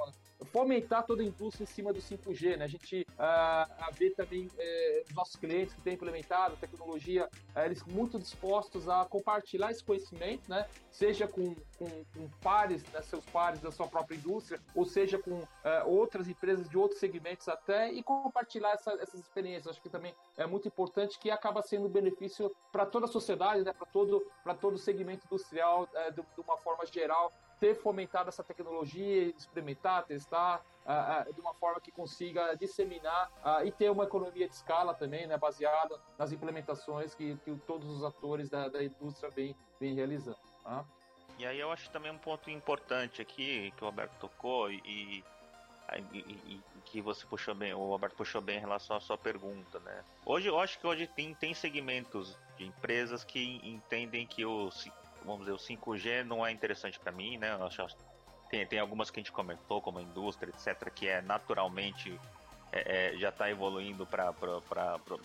fomentar 0.46 1.06
toda 1.06 1.22
a 1.22 1.26
indústria 1.26 1.64
em 1.64 1.68
cima 1.68 1.94
do 1.94 2.00
5G, 2.00 2.58
né? 2.58 2.66
A 2.66 2.68
gente 2.68 3.06
uh, 3.12 3.94
vê 3.94 4.10
também 4.12 4.50
os 5.08 5.16
nossos 5.16 5.36
clientes 5.36 5.74
que 5.74 5.82
têm 5.82 5.94
implementado 5.94 6.54
a 6.54 6.58
tecnologia, 6.58 7.30
uh, 7.56 7.60
eles 7.60 7.84
muito 7.84 8.20
dispostos 8.20 8.90
a 8.90 9.06
compartilhar 9.06 9.72
esse 9.72 9.84
conhecimento, 9.84 10.50
né? 10.50 10.68
Seja 10.92 11.28
com, 11.28 11.56
com, 11.78 11.90
com 12.14 12.30
pares, 12.42 12.84
né, 12.92 13.02
seus 13.02 13.26
pares 13.26 13.62
da 13.62 13.72
sua 13.72 13.88
própria 13.88 14.16
indústria, 14.16 14.60
ou 14.76 14.86
seja 14.86 15.18
com 15.18 15.44
eh, 15.64 15.84
outras 15.86 16.28
empresas 16.28 16.70
de 16.70 16.78
outros 16.78 17.00
segmentos 17.00 17.48
até, 17.48 17.92
e 17.92 18.04
compartilhar 18.04 18.72
essa, 18.72 18.92
essas 18.94 19.20
experiências. 19.20 19.68
Acho 19.68 19.82
que 19.82 19.90
também 19.90 20.14
é 20.38 20.46
muito 20.46 20.68
importante 20.68 21.18
que 21.20 21.32
acaba 21.32 21.62
sendo 21.62 21.88
benefício 21.90 22.54
para 22.72 22.86
toda 22.86 23.06
a 23.06 23.10
sociedade, 23.10 23.64
né? 23.64 23.74
Para 23.74 23.88
todo, 23.88 24.26
todo 24.60 24.76
o 24.76 24.78
segmento 24.78 25.26
industrial 25.26 25.88
eh, 25.94 26.12
de, 26.12 26.22
de 26.22 26.42
uma 26.42 26.58
forma 26.58 26.86
geral, 26.86 27.32
ter 27.62 27.76
fomentado 27.76 28.28
essa 28.28 28.44
tecnologia, 28.44 29.28
experimentar, 29.38 30.04
testar, 30.06 30.66
uh, 30.84 31.30
uh, 31.30 31.34
de 31.34 31.40
uma 31.40 31.54
forma 31.54 31.80
que 31.80 31.92
consiga 31.92 32.56
disseminar 32.56 33.32
uh, 33.46 33.64
e 33.64 33.72
ter 33.72 33.92
uma 33.92 34.04
economia 34.04 34.50
de 34.50 34.56
escala 34.56 34.96
também, 34.96 35.28
né, 35.28 35.38
baseada 35.38 36.02
nas 36.18 36.32
implementações 36.32 37.14
que, 37.14 37.38
que 37.46 37.56
todos 37.68 37.88
os 37.88 38.04
atores 38.04 38.50
da, 38.50 38.68
da 38.68 38.84
indústria 38.84 39.30
vem 39.30 39.56
realizando. 39.80 40.40
Tá? 40.64 40.84
E 41.38 41.46
aí 41.46 41.60
eu 41.60 41.72
acho 41.72 41.88
também 41.92 42.12
um 42.12 42.18
ponto 42.18 42.50
importante 42.50 43.22
aqui 43.22 43.72
que 43.78 43.84
o 43.84 43.86
Alberto 43.86 44.16
tocou 44.20 44.72
e, 44.72 44.82
e, 44.86 45.24
e, 46.14 46.62
que 46.86 47.00
você 47.00 47.26
puxou 47.28 47.54
bem, 47.54 47.76
o 47.76 47.94
Alberto 47.94 48.16
puxou 48.16 48.42
bem 48.42 48.58
em 48.58 48.62
relação 48.62 48.98
à 48.98 49.00
sua 49.00 49.18
pergunta, 49.18 49.80
né? 49.80 50.04
Hoje 50.26 50.48
eu 50.48 50.60
acho 50.60 50.80
que 50.80 50.86
hoje 50.86 51.08
tem, 51.08 51.34
tem 51.36 51.54
segmentos 51.54 52.38
de 52.58 52.66
empresas 52.66 53.24
que 53.24 53.60
entendem 53.64 54.26
que 54.26 54.46
o 54.46 54.70
vamos 55.26 55.42
dizer, 55.42 55.52
o 55.52 55.58
5G 55.58 56.24
não 56.24 56.46
é 56.46 56.52
interessante 56.52 57.00
para 57.00 57.12
mim, 57.12 57.38
né? 57.38 57.58
Tem, 58.50 58.66
tem 58.66 58.80
algumas 58.80 59.10
que 59.10 59.20
a 59.20 59.24
gente 59.24 59.32
comentou, 59.32 59.82
como 59.82 60.00
a 60.00 60.02
indústria, 60.02 60.52
etc., 60.52 60.92
que 60.94 61.08
é 61.08 61.22
naturalmente 61.22 62.20
é, 62.72 63.14
é, 63.14 63.18
já 63.18 63.30
está 63.30 63.50
evoluindo 63.50 64.06
para 64.06 64.34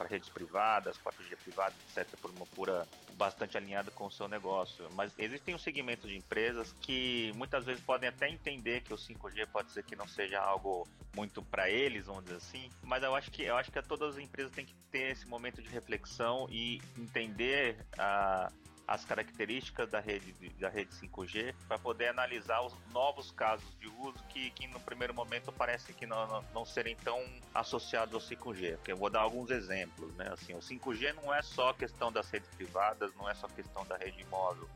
redes 0.08 0.28
privadas, 0.28 0.98
4G 0.98 1.36
privadas, 1.36 1.76
etc., 1.96 2.18
por 2.20 2.30
uma 2.32 2.44
pura 2.46 2.86
bastante 3.14 3.56
alinhada 3.56 3.90
com 3.92 4.06
o 4.06 4.10
seu 4.10 4.26
negócio. 4.28 4.88
Mas 4.94 5.12
existem 5.16 5.54
um 5.54 5.58
segmento 5.58 6.08
de 6.08 6.16
empresas 6.16 6.72
que 6.80 7.32
muitas 7.36 7.64
vezes 7.64 7.82
podem 7.82 8.08
até 8.08 8.28
entender 8.28 8.82
que 8.82 8.92
o 8.92 8.96
5G 8.96 9.46
pode 9.46 9.70
ser 9.70 9.84
que 9.84 9.94
não 9.94 10.08
seja 10.08 10.40
algo 10.40 10.86
muito 11.14 11.40
para 11.40 11.70
eles, 11.70 12.06
vamos 12.06 12.24
dizer 12.24 12.36
assim. 12.36 12.70
Mas 12.82 13.02
eu 13.02 13.14
acho 13.14 13.30
que 13.30 13.44
eu 13.44 13.56
acho 13.56 13.70
que 13.70 13.80
todas 13.82 14.16
as 14.16 14.22
empresas 14.22 14.52
têm 14.52 14.66
que 14.66 14.74
ter 14.90 15.12
esse 15.12 15.26
momento 15.26 15.62
de 15.62 15.68
reflexão 15.68 16.48
e 16.50 16.82
entender 16.98 17.86
a 17.96 18.50
as 18.86 19.04
características 19.04 19.90
da 19.90 19.98
rede, 19.98 20.32
da 20.60 20.68
rede 20.68 20.90
5G 20.92 21.54
para 21.66 21.78
poder 21.78 22.08
analisar 22.08 22.60
os 22.60 22.72
novos 22.92 23.32
casos 23.32 23.66
de 23.80 23.88
uso 23.88 24.22
que, 24.28 24.50
que 24.50 24.68
no 24.68 24.78
primeiro 24.78 25.12
momento 25.12 25.52
parece 25.52 25.92
que 25.92 26.06
não, 26.06 26.26
não, 26.28 26.44
não 26.54 26.64
serem 26.64 26.94
tão 26.96 27.20
associados 27.52 28.14
ao 28.14 28.20
5G. 28.20 28.76
Porque 28.76 28.92
eu 28.92 28.96
vou 28.96 29.10
dar 29.10 29.20
alguns 29.20 29.50
exemplos, 29.50 30.14
né? 30.14 30.28
Assim, 30.32 30.54
o 30.54 30.58
5G 30.58 31.14
não 31.14 31.34
é 31.34 31.42
só 31.42 31.72
questão 31.72 32.12
das 32.12 32.30
redes 32.30 32.48
privadas, 32.50 33.12
não 33.16 33.28
é 33.28 33.34
só 33.34 33.48
questão 33.48 33.84
da 33.86 33.96
rede 33.96 34.24
móvel. 34.26 34.68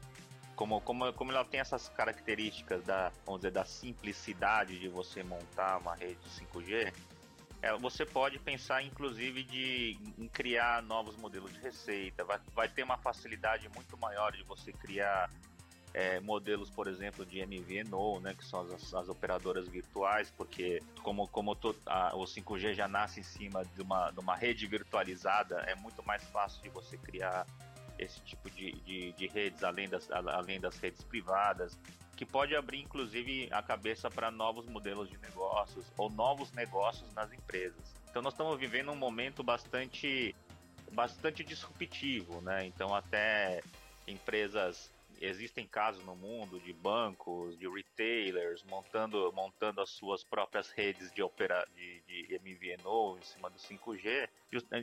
Como, 0.56 0.80
como, 0.80 1.12
como 1.12 1.32
ela 1.32 1.44
tem 1.44 1.60
essas 1.60 1.88
características 1.88 2.82
da, 2.84 3.12
vamos 3.24 3.40
dizer, 3.40 3.52
da 3.52 3.64
simplicidade 3.64 4.78
de 4.78 4.88
você 4.88 5.22
montar 5.22 5.78
uma 5.78 5.94
rede 5.94 6.18
5G, 6.28 6.92
é, 7.62 7.76
você 7.76 8.06
pode 8.06 8.38
pensar 8.38 8.82
inclusive 8.82 9.42
de 9.42 9.98
em 10.18 10.28
criar 10.28 10.82
novos 10.82 11.16
modelos 11.16 11.52
de 11.52 11.60
receita, 11.60 12.24
vai, 12.24 12.40
vai 12.54 12.68
ter 12.68 12.82
uma 12.82 12.98
facilidade 12.98 13.68
muito 13.74 13.96
maior 13.98 14.32
de 14.32 14.42
você 14.44 14.72
criar 14.72 15.30
é, 15.92 16.20
modelos, 16.20 16.70
por 16.70 16.86
exemplo, 16.86 17.26
de 17.26 17.44
MVNO, 17.44 18.20
né, 18.20 18.34
que 18.34 18.44
são 18.44 18.60
as, 18.60 18.94
as 18.94 19.08
operadoras 19.08 19.68
virtuais, 19.68 20.32
porque 20.36 20.80
como, 21.02 21.26
como 21.28 21.56
a, 21.86 22.16
o 22.16 22.24
5G 22.24 22.74
já 22.74 22.86
nasce 22.86 23.20
em 23.20 23.24
cima 23.24 23.64
de 23.64 23.82
uma, 23.82 24.10
de 24.10 24.20
uma 24.20 24.36
rede 24.36 24.66
virtualizada, 24.66 25.56
é 25.66 25.74
muito 25.74 26.02
mais 26.06 26.22
fácil 26.30 26.62
de 26.62 26.68
você 26.68 26.96
criar 26.96 27.46
esse 27.98 28.20
tipo 28.20 28.48
de, 28.50 28.72
de, 28.80 29.12
de 29.12 29.26
redes 29.26 29.62
além 29.62 29.88
das, 29.88 30.10
além 30.10 30.60
das 30.60 30.78
redes 30.78 31.02
privadas 31.04 31.76
que 32.20 32.26
pode 32.26 32.54
abrir 32.54 32.80
inclusive 32.80 33.48
a 33.50 33.62
cabeça 33.62 34.10
para 34.10 34.30
novos 34.30 34.66
modelos 34.66 35.08
de 35.08 35.16
negócios 35.16 35.90
ou 35.96 36.10
novos 36.10 36.52
negócios 36.52 37.10
nas 37.14 37.32
empresas. 37.32 37.94
Então 38.10 38.20
nós 38.20 38.34
estamos 38.34 38.60
vivendo 38.60 38.92
um 38.92 38.94
momento 38.94 39.42
bastante 39.42 40.36
bastante 40.92 41.42
disruptivo, 41.42 42.42
né? 42.42 42.66
Então 42.66 42.94
até 42.94 43.62
empresas 44.06 44.92
existem 45.18 45.66
casos 45.66 46.04
no 46.04 46.14
mundo 46.14 46.60
de 46.60 46.74
bancos, 46.74 47.58
de 47.58 47.66
retailers 47.66 48.62
montando 48.64 49.32
montando 49.32 49.80
as 49.80 49.88
suas 49.88 50.22
próprias 50.22 50.68
redes 50.68 51.10
de 51.14 51.22
opera 51.22 51.66
de, 51.74 52.02
de 52.02 52.38
MVNO 52.38 53.16
em 53.16 53.22
cima 53.22 53.48
do 53.48 53.58
5G, 53.58 54.28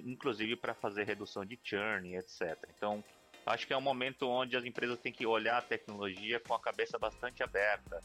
inclusive 0.03 0.55
para 0.55 0.73
fazer 0.73 1.03
redução 1.03 1.45
de 1.45 1.59
churn, 1.63 2.15
etc. 2.15 2.57
Então 2.75 3.03
Acho 3.47 3.65
que 3.65 3.73
é 3.73 3.77
um 3.77 3.81
momento 3.81 4.27
onde 4.27 4.57
as 4.57 4.65
empresas 4.65 4.99
têm 4.99 5.11
que 5.11 5.25
olhar 5.25 5.57
a 5.57 5.61
tecnologia 5.61 6.39
com 6.39 6.53
a 6.53 6.59
cabeça 6.59 6.99
bastante 6.99 7.41
aberta 7.41 7.99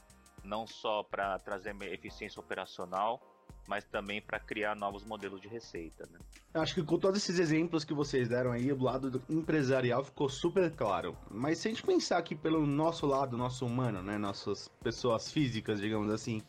não 0.44 0.66
só 0.66 1.02
para 1.02 1.38
trazer 1.38 1.74
eficiência 1.82 2.40
operacional, 2.40 3.20
mas 3.66 3.84
também 3.84 4.20
para 4.20 4.40
criar 4.40 4.74
novos 4.74 5.04
modelos 5.04 5.40
de 5.40 5.48
receita. 5.48 6.08
Né? 6.10 6.18
Acho 6.54 6.74
que 6.74 6.82
com 6.82 6.98
todos 6.98 7.22
esses 7.22 7.38
exemplos 7.38 7.84
que 7.84 7.94
vocês 7.94 8.28
deram 8.28 8.52
aí, 8.52 8.72
o 8.72 8.82
lado 8.82 9.22
empresarial 9.28 10.04
ficou 10.04 10.28
super 10.28 10.70
claro. 10.74 11.16
Mas 11.30 11.58
se 11.58 11.68
a 11.68 11.70
gente 11.70 11.82
pensar 11.82 12.18
aqui 12.18 12.34
pelo 12.34 12.66
nosso 12.66 13.06
lado, 13.06 13.36
nosso 13.36 13.64
humano, 13.64 14.02
né, 14.02 14.18
nossas 14.18 14.68
pessoas 14.82 15.30
físicas, 15.30 15.80
digamos 15.80 16.12
assim, 16.12 16.42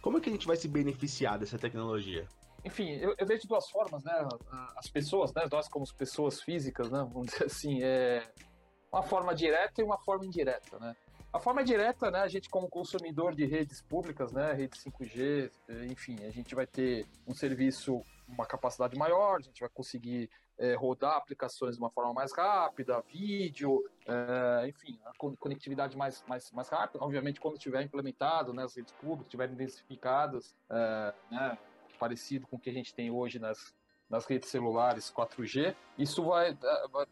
como 0.00 0.18
é 0.18 0.20
que 0.20 0.28
a 0.28 0.32
gente 0.32 0.46
vai 0.46 0.56
se 0.56 0.68
beneficiar 0.68 1.38
dessa 1.38 1.58
tecnologia? 1.58 2.26
Enfim, 2.64 2.92
eu, 2.96 3.14
eu 3.18 3.26
vejo 3.26 3.42
de 3.42 3.48
duas 3.48 3.68
formas, 3.70 4.04
né? 4.04 4.28
As 4.76 4.88
pessoas, 4.88 5.32
né? 5.34 5.46
Nós 5.50 5.68
como 5.68 5.84
pessoas 5.94 6.40
físicas, 6.40 6.90
né? 6.90 6.98
Vamos 7.12 7.26
dizer 7.32 7.46
assim, 7.46 7.82
é 7.82 8.26
uma 8.92 9.02
forma 9.02 9.34
direta 9.34 9.80
e 9.80 9.84
uma 9.84 9.98
forma 9.98 10.26
indireta, 10.26 10.78
né? 10.78 10.94
A 11.32 11.38
forma 11.38 11.64
direta, 11.64 12.10
né, 12.10 12.20
a 12.20 12.28
gente 12.28 12.50
como 12.50 12.68
consumidor 12.68 13.34
de 13.34 13.46
redes 13.46 13.80
públicas, 13.80 14.32
né, 14.32 14.52
rede 14.52 14.76
5G, 14.76 15.50
enfim, 15.90 16.22
a 16.26 16.30
gente 16.30 16.54
vai 16.54 16.66
ter 16.66 17.06
um 17.26 17.32
serviço, 17.32 18.02
uma 18.28 18.44
capacidade 18.44 18.98
maior, 18.98 19.38
a 19.38 19.40
gente 19.40 19.60
vai 19.60 19.70
conseguir 19.70 20.28
é, 20.58 20.74
rodar 20.74 21.16
aplicações 21.16 21.76
de 21.76 21.80
uma 21.80 21.90
forma 21.90 22.12
mais 22.12 22.32
rápida, 22.36 23.02
vídeo, 23.10 23.82
é, 24.06 24.68
enfim, 24.68 25.00
a 25.06 25.12
conectividade 25.16 25.96
mais, 25.96 26.22
mais, 26.28 26.52
mais 26.52 26.68
rápida. 26.68 27.02
Obviamente, 27.02 27.40
quando 27.40 27.56
estiver 27.56 27.82
implementado, 27.82 28.52
né, 28.52 28.64
as 28.64 28.76
redes 28.76 28.92
públicas 28.92 29.24
estiverem 29.24 29.54
densificadas, 29.54 30.54
é, 30.70 31.14
né, 31.30 31.58
parecido 32.02 32.48
com 32.48 32.56
o 32.56 32.58
que 32.58 32.68
a 32.68 32.72
gente 32.72 32.92
tem 32.92 33.12
hoje 33.12 33.38
nas, 33.38 33.72
nas 34.10 34.26
redes 34.26 34.50
celulares 34.50 35.08
4G, 35.16 35.72
isso 35.96 36.24
vai, 36.24 36.52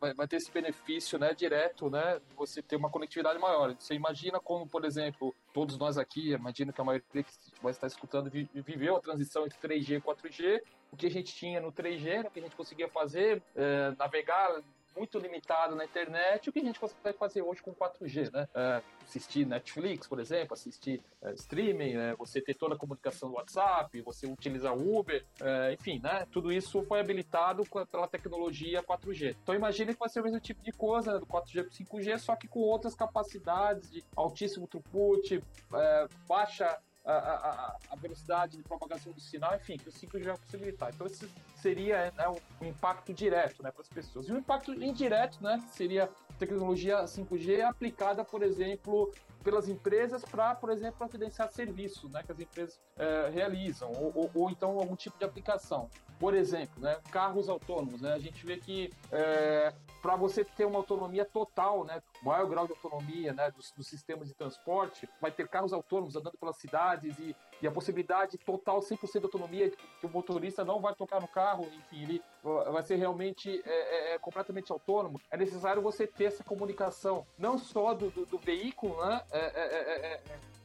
vai, 0.01 0.13
vai 0.15 0.27
ter 0.27 0.35
esse 0.35 0.51
benefício 0.51 1.17
né, 1.17 1.33
direto, 1.33 1.89
né, 1.89 2.21
você 2.37 2.61
ter 2.61 2.75
uma 2.75 2.91
conectividade 2.91 3.39
maior. 3.39 3.73
Você 3.79 3.95
imagina 3.95 4.41
como, 4.41 4.67
por 4.67 4.85
exemplo, 4.85 5.33
todos 5.55 5.79
nós 5.79 5.97
aqui, 5.97 6.33
imagino 6.33 6.73
que 6.73 6.81
a 6.81 6.85
maioria 6.85 7.23
que 7.23 7.33
vai 7.63 7.71
estar 7.71 7.87
escutando 7.87 8.29
viveu 8.29 8.97
a 8.97 9.01
transição 9.01 9.47
entre 9.47 9.61
3G 9.61 9.99
e 9.99 10.01
4G, 10.01 10.61
o 10.91 10.97
que 10.97 11.07
a 11.07 11.11
gente 11.11 11.33
tinha 11.33 11.61
no 11.61 11.71
3G, 11.73 12.27
o 12.27 12.31
que 12.33 12.41
a 12.41 12.43
gente 12.43 12.57
conseguia 12.57 12.89
fazer, 12.89 13.41
é, 13.55 13.95
navegar 13.97 14.61
muito 15.01 15.19
limitado 15.19 15.75
na 15.75 15.85
internet, 15.85 16.51
o 16.51 16.53
que 16.53 16.59
a 16.59 16.65
gente 16.65 16.79
consegue 16.79 17.17
fazer 17.17 17.41
hoje 17.41 17.63
com 17.63 17.75
4G, 17.75 18.31
né? 18.31 18.47
É, 18.55 18.83
assistir 19.03 19.47
Netflix, 19.47 20.07
por 20.07 20.21
exemplo, 20.21 20.53
assistir 20.53 21.03
é, 21.23 21.33
streaming, 21.33 21.95
né? 21.95 22.15
você 22.19 22.39
ter 22.39 22.53
toda 22.53 22.75
a 22.75 22.79
comunicação 22.79 23.31
do 23.31 23.37
WhatsApp, 23.37 23.99
você 24.03 24.27
utilizar 24.27 24.77
Uber, 24.77 25.25
é, 25.41 25.73
enfim, 25.73 25.99
né? 26.03 26.27
Tudo 26.31 26.53
isso 26.53 26.83
foi 26.83 27.01
habilitado 27.01 27.65
pela 27.91 28.07
tecnologia 28.07 28.83
4G. 28.83 29.37
Então 29.43 29.55
imagine 29.55 29.95
que 29.95 29.99
vai 30.01 30.11
ser 30.11 30.21
o 30.21 30.25
mesmo 30.25 30.39
tipo 30.39 30.63
de 30.63 30.73
coisa 30.73 31.19
do 31.19 31.27
4G 31.27 31.63
para 31.63 31.73
5G, 31.73 32.19
só 32.19 32.37
que 32.37 32.47
com 32.47 32.61
outras 32.61 32.95
capacidades 32.95 33.91
de 33.91 34.05
altíssimo 34.15 34.69
throughput, 34.69 35.43
é, 35.73 36.09
baixa 36.29 36.79
a, 37.05 37.77
a, 37.91 37.97
velocidade 37.97 38.57
de 38.57 38.63
propagação 38.63 39.13
do 39.13 39.21
sinal, 39.21 39.55
enfim, 39.57 39.77
que 39.77 39.89
o 39.89 39.93
5G 39.93 40.25
vai 40.25 40.37
possibilitar. 40.37 40.91
Então, 40.95 41.07
esse 41.07 41.29
seria 41.57 42.13
né, 42.17 42.29
um 42.61 42.67
impacto 42.67 43.13
direto 43.13 43.63
né, 43.63 43.71
para 43.71 43.83
as 43.83 43.89
pessoas. 43.89 44.29
E 44.29 44.33
o 44.33 44.35
um 44.35 44.39
impacto 44.39 44.73
indireto, 44.73 45.43
né, 45.43 45.63
seria 45.73 46.11
tecnologia 46.39 47.05
5G 47.05 47.63
aplicada, 47.63 48.25
por 48.25 48.43
exemplo, 48.43 49.13
pelas 49.43 49.69
empresas 49.69 50.25
para, 50.25 50.55
por 50.55 50.71
exemplo, 50.71 50.99
providenciar 50.99 51.51
serviços 51.51 52.11
né, 52.13 52.23
que 52.23 52.33
as 52.33 52.41
empresas 52.41 52.81
é, 52.97 53.31
realizam, 53.31 53.91
ou, 53.93 54.13
ou, 54.15 54.31
ou, 54.35 54.51
então 54.51 54.79
algum 54.79 54.97
tipo 54.97 55.19
de 55.19 55.25
aplicação. 55.25 55.89
Por 56.21 56.35
exemplo, 56.35 56.83
né, 56.83 57.01
carros 57.11 57.49
autônomos. 57.49 58.03
Né, 58.03 58.13
a 58.13 58.19
gente 58.19 58.45
vê 58.45 58.59
que 58.59 58.93
é, 59.11 59.73
para 60.03 60.17
você 60.17 60.45
ter 60.45 60.67
uma 60.67 60.79
autonomia 60.79 61.25
total, 61.25 61.83
né, 61.83 62.03
maior 62.23 62.47
grau 62.47 62.67
de 62.67 62.73
autonomia 62.73 63.33
né, 63.33 63.51
dos, 63.51 63.73
dos, 63.73 63.87
sistemas 63.87 64.29
de 64.29 64.35
transporte, 64.35 65.09
vai 65.19 65.33
ter 65.33 65.49
carros 65.49 65.73
autônomos 65.73 66.15
andando 66.15 66.37
pelas 66.37 66.59
cidades 66.59 67.19
e, 67.19 67.35
e 67.63 67.67
a 67.67 67.71
possibilidade 67.71 68.39
total, 68.39 68.81
100% 68.81 69.19
de 69.19 69.25
autonomia, 69.25 69.71
que 70.01 70.07
o 70.07 70.09
motorista 70.09 70.65
não 70.65 70.81
vai 70.81 70.95
tocar 70.95 71.21
no 71.21 71.29
carro, 71.29 71.67
enfim, 71.79 72.03
ele 72.03 72.23
vai 72.43 72.83
ser 72.83 72.97
realmente 72.97 73.63
é, 73.65 73.71
é, 73.71 74.15
é, 74.15 74.19
completamente 74.19 74.73
autônomo. 74.73 75.21
É 75.31 75.37
necessário 75.37 75.83
você 75.83 76.07
ter 76.07 76.25
essa 76.25 76.43
comunicação, 76.43 77.27
não 77.39 77.59
só 77.59 77.95
do, 77.95 78.11
do, 78.11 78.27
do 78.27 78.39
veículo, 78.39 79.05
né, 79.05 79.23
é, 79.31 79.39
é, 79.39 80.13
é 80.15 80.21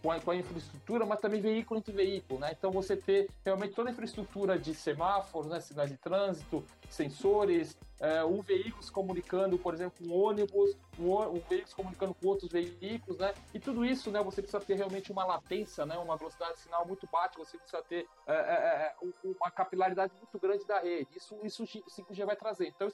com 0.06 0.12
a, 0.12 0.20
com 0.20 0.32
a, 0.32 0.36
infraestrutura, 0.36 1.06
mas 1.06 1.20
também 1.20 1.42
veículo 1.42 1.80
entre 1.80 1.92
veículo, 1.92 2.40
né? 2.40 2.52
Então 2.56 2.70
você 2.70 2.96
ter 2.96 3.28
realmente 3.44 3.74
toda 3.74 3.90
a 3.90 3.92
infraestrutura 3.92 4.60
de 4.60 4.76
semáforos, 4.76 5.48
né, 5.48 5.60
sinais 5.60 5.90
de 5.90 5.98
trânsito, 5.98 6.64
sensores, 6.88 7.76
é, 8.00 8.24
um 8.24 8.42
veículo 8.42 8.84
se 8.84 8.92
comunicando, 8.92 9.58
por 9.58 9.74
exemplo, 9.74 10.06
um 10.06 10.14
ônibus, 10.14 10.76
um, 11.00 11.14
um, 11.14 11.40
veículo 11.40 11.68
se 11.68 11.76
comunicando 11.76 12.14
com 12.14 12.28
outros 12.28 12.52
veículos, 12.52 13.18
né? 13.18 13.34
E 13.54 13.60
tudo 13.60 13.86
isso, 13.86 14.12
né? 14.12 14.22
Você 14.22 14.42
precisa 14.42 14.64
ter 14.64 14.76
realmente 14.76 15.12
uma 15.12 15.26
latência, 15.26 15.86
né? 15.86 15.98
Uma 15.98 16.18
velocidade 16.18 16.56
de 16.56 16.60
sinal 16.60 16.86
muito 16.86 17.08
baixa, 17.08 17.38
você 17.38 17.58
precisa 17.58 17.82
ter 17.84 18.08
é, 18.28 18.34
é, 18.34 18.36
é 18.36 18.96
uma 19.24 19.50
capilaridade 19.50 20.14
muito 20.16 20.40
grande 20.40 20.66
da 20.66 20.80
rede. 20.80 21.08
Isso, 21.16 21.38
isso 21.44 21.64
o 21.64 21.66
5G 21.68 22.26
vai 22.26 22.36
trazer. 22.36 22.68
Então, 22.68 22.92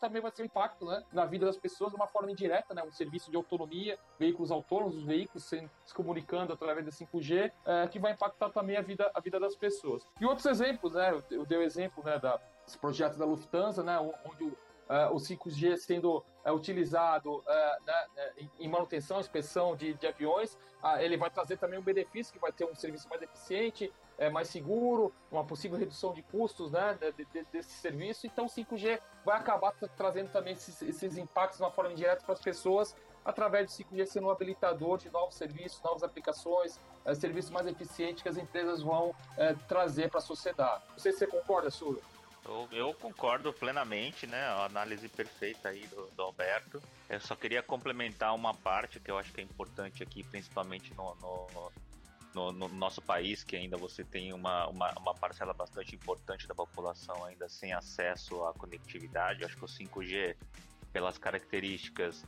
também 0.00 0.20
vai 0.20 0.30
ser 0.30 0.42
um 0.42 0.46
impacto 0.46 0.84
né, 0.84 1.02
na 1.12 1.24
vida 1.24 1.46
das 1.46 1.56
pessoas 1.56 1.90
de 1.90 1.96
uma 1.96 2.06
forma 2.06 2.30
indireta, 2.30 2.74
né, 2.74 2.82
um 2.82 2.92
serviço 2.92 3.30
de 3.30 3.36
autonomia, 3.36 3.98
veículos 4.18 4.50
autônomos, 4.50 4.96
os 4.96 5.04
veículos 5.04 5.44
se, 5.44 5.68
se 5.84 5.94
comunicando 5.94 6.52
através 6.52 6.84
da 6.84 6.92
5G, 6.92 7.52
é, 7.64 7.88
que 7.88 7.98
vai 7.98 8.12
impactar 8.12 8.50
também 8.50 8.76
a 8.76 8.82
vida, 8.82 9.10
a 9.14 9.20
vida 9.20 9.38
das 9.40 9.56
pessoas. 9.56 10.06
E 10.20 10.24
outros 10.24 10.46
exemplos, 10.46 10.92
né, 10.92 11.22
eu, 11.30 11.46
dei 11.46 11.58
o 11.58 11.62
exemplo 11.62 12.02
né, 12.04 12.18
da, 12.18 12.40
desse 12.64 12.78
projeto 12.78 13.16
da 13.16 13.24
Lufthansa, 13.24 13.82
né, 13.82 13.98
onde 14.24 14.44
o, 14.44 14.56
Uh, 14.84 15.14
o 15.14 15.16
5G 15.16 15.78
sendo 15.78 16.18
uh, 16.18 16.52
utilizado 16.52 17.36
uh, 17.38 17.86
né, 17.86 18.30
em 18.60 18.68
manutenção, 18.68 19.18
inspeção 19.18 19.74
de, 19.74 19.94
de 19.94 20.06
aviões, 20.06 20.58
ele 20.98 21.16
vai 21.16 21.30
trazer 21.30 21.56
também 21.56 21.78
um 21.78 21.82
benefício 21.82 22.30
que 22.30 22.38
vai 22.38 22.52
ter 22.52 22.66
um 22.66 22.74
serviço 22.74 23.08
mais 23.08 23.22
eficiente, 23.22 23.90
é, 24.18 24.30
mais 24.30 24.48
seguro, 24.48 25.12
uma 25.30 25.44
possível 25.44 25.78
redução 25.78 26.12
de 26.12 26.22
custos 26.22 26.70
né, 26.70 26.96
de, 27.00 27.24
de, 27.24 27.44
desse 27.52 27.72
serviço. 27.72 28.26
Então, 28.26 28.46
o 28.46 28.48
5G 28.48 29.00
vai 29.24 29.38
acabar 29.38 29.72
trazendo 29.96 30.30
também 30.30 30.52
esses, 30.52 30.80
esses 30.82 31.16
impactos 31.16 31.58
de 31.58 31.64
uma 31.64 31.70
forma 31.70 31.92
indireta 31.92 32.22
para 32.24 32.34
as 32.34 32.40
pessoas, 32.40 32.96
através 33.24 33.66
do 33.66 33.84
5G 33.84 34.06
sendo 34.06 34.26
um 34.26 34.30
habilitador 34.30 34.98
de 34.98 35.10
novos 35.10 35.34
serviços, 35.34 35.82
novas 35.82 36.02
aplicações, 36.02 36.78
é, 37.04 37.14
serviços 37.14 37.50
mais 37.50 37.66
eficientes 37.66 38.22
que 38.22 38.28
as 38.28 38.36
empresas 38.36 38.82
vão 38.82 39.14
é, 39.36 39.54
trazer 39.66 40.10
para 40.10 40.18
a 40.18 40.22
sociedade. 40.22 40.84
Não 40.90 40.98
sei 40.98 41.12
se 41.12 41.18
você 41.18 41.26
concorda, 41.26 41.70
Sura. 41.70 42.00
Eu, 42.44 42.68
eu, 42.70 42.94
concordo 42.94 43.52
plenamente, 43.54 44.26
né? 44.26 44.42
A 44.42 44.66
análise 44.66 45.08
perfeita 45.08 45.70
aí 45.70 45.86
do, 45.86 46.06
do, 46.08 46.22
Alberto. 46.22 46.82
Eu 47.08 47.18
só 47.18 47.34
queria 47.34 47.62
complementar 47.62 48.34
uma 48.34 48.52
parte 48.52 49.00
que 49.00 49.10
eu 49.10 49.16
acho 49.16 49.32
que 49.32 49.40
é 49.40 49.44
importante 49.44 50.02
aqui, 50.02 50.22
principalmente 50.22 50.92
no, 50.92 51.14
no, 51.16 51.72
no, 52.34 52.52
no, 52.52 52.68
nosso 52.68 53.00
país, 53.00 53.44
que 53.44 53.56
ainda 53.56 53.76
você 53.76 54.04
tem 54.04 54.32
uma, 54.32 54.66
uma, 54.68 54.92
uma, 54.98 55.14
parcela 55.14 55.54
bastante 55.54 55.94
importante 55.94 56.46
da 56.46 56.54
população 56.54 57.24
ainda 57.24 57.48
sem 57.48 57.72
acesso 57.72 58.44
à 58.44 58.52
conectividade. 58.52 59.44
Acho 59.44 59.56
que 59.56 59.64
o 59.64 59.68
5G, 59.68 60.36
pelas 60.92 61.16
características 61.16 62.24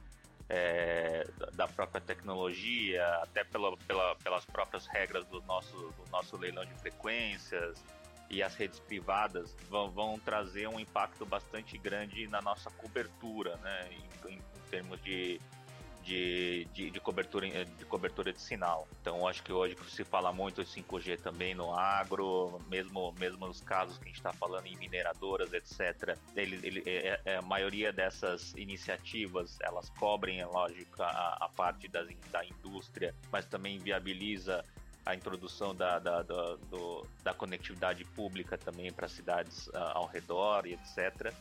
é, 0.48 1.26
da 1.54 1.66
própria 1.66 2.00
tecnologia, 2.00 3.04
até 3.22 3.44
pela, 3.44 3.76
pela, 3.78 4.14
pelas 4.16 4.44
próprias 4.44 4.86
regras 4.86 5.26
do 5.26 5.42
nosso, 5.42 5.76
do 5.76 6.10
nosso 6.10 6.36
leilão 6.36 6.64
de 6.64 6.74
frequências 6.74 7.82
e 8.30 8.42
as 8.42 8.54
redes 8.54 8.80
privadas, 8.80 9.54
vão, 9.68 9.90
vão 9.90 10.18
trazer 10.18 10.68
um 10.68 10.80
impacto 10.80 11.24
bastante 11.24 11.78
grande 11.78 12.26
na 12.28 12.40
nossa 12.42 12.70
cobertura, 12.70 13.56
né, 13.58 13.88
em, 14.28 14.34
em 14.34 14.40
termos 14.70 15.00
de 15.02 15.40
de, 16.06 16.66
de, 16.72 16.90
de, 16.90 17.00
cobertura, 17.00 17.48
de 17.64 17.84
cobertura 17.84 18.32
de 18.32 18.40
sinal. 18.40 18.86
Então, 19.00 19.26
acho 19.26 19.42
que 19.42 19.52
hoje 19.52 19.76
se 19.88 20.04
fala 20.04 20.32
muito 20.32 20.64
de 20.64 20.70
5G 20.70 21.20
também 21.20 21.54
no 21.54 21.74
agro, 21.74 22.60
mesmo, 22.68 23.12
mesmo 23.18 23.46
nos 23.48 23.60
casos 23.60 23.98
que 23.98 24.04
a 24.04 24.06
gente 24.06 24.16
está 24.16 24.32
falando 24.32 24.66
em 24.66 24.76
mineradoras, 24.76 25.52
etc. 25.52 26.16
Ele, 26.36 26.60
ele, 26.62 26.82
é, 26.86 27.20
é, 27.24 27.36
a 27.36 27.42
maioria 27.42 27.92
dessas 27.92 28.54
iniciativas, 28.56 29.58
elas 29.60 29.90
cobrem, 29.90 30.40
é 30.40 30.46
lógico, 30.46 31.02
a, 31.02 31.38
a 31.40 31.48
parte 31.48 31.88
das, 31.88 32.08
da 32.30 32.44
indústria, 32.44 33.12
mas 33.32 33.44
também 33.44 33.78
viabiliza 33.78 34.64
a 35.04 35.14
introdução 35.14 35.74
da, 35.74 35.98
da, 35.98 36.22
da, 36.22 36.56
do, 36.70 37.06
da 37.22 37.34
conectividade 37.34 38.04
pública 38.04 38.56
também 38.56 38.92
para 38.92 39.08
cidades 39.08 39.66
uh, 39.68 39.92
ao 39.94 40.06
redor 40.06 40.66
e 40.66 40.74
etc. 40.74 41.32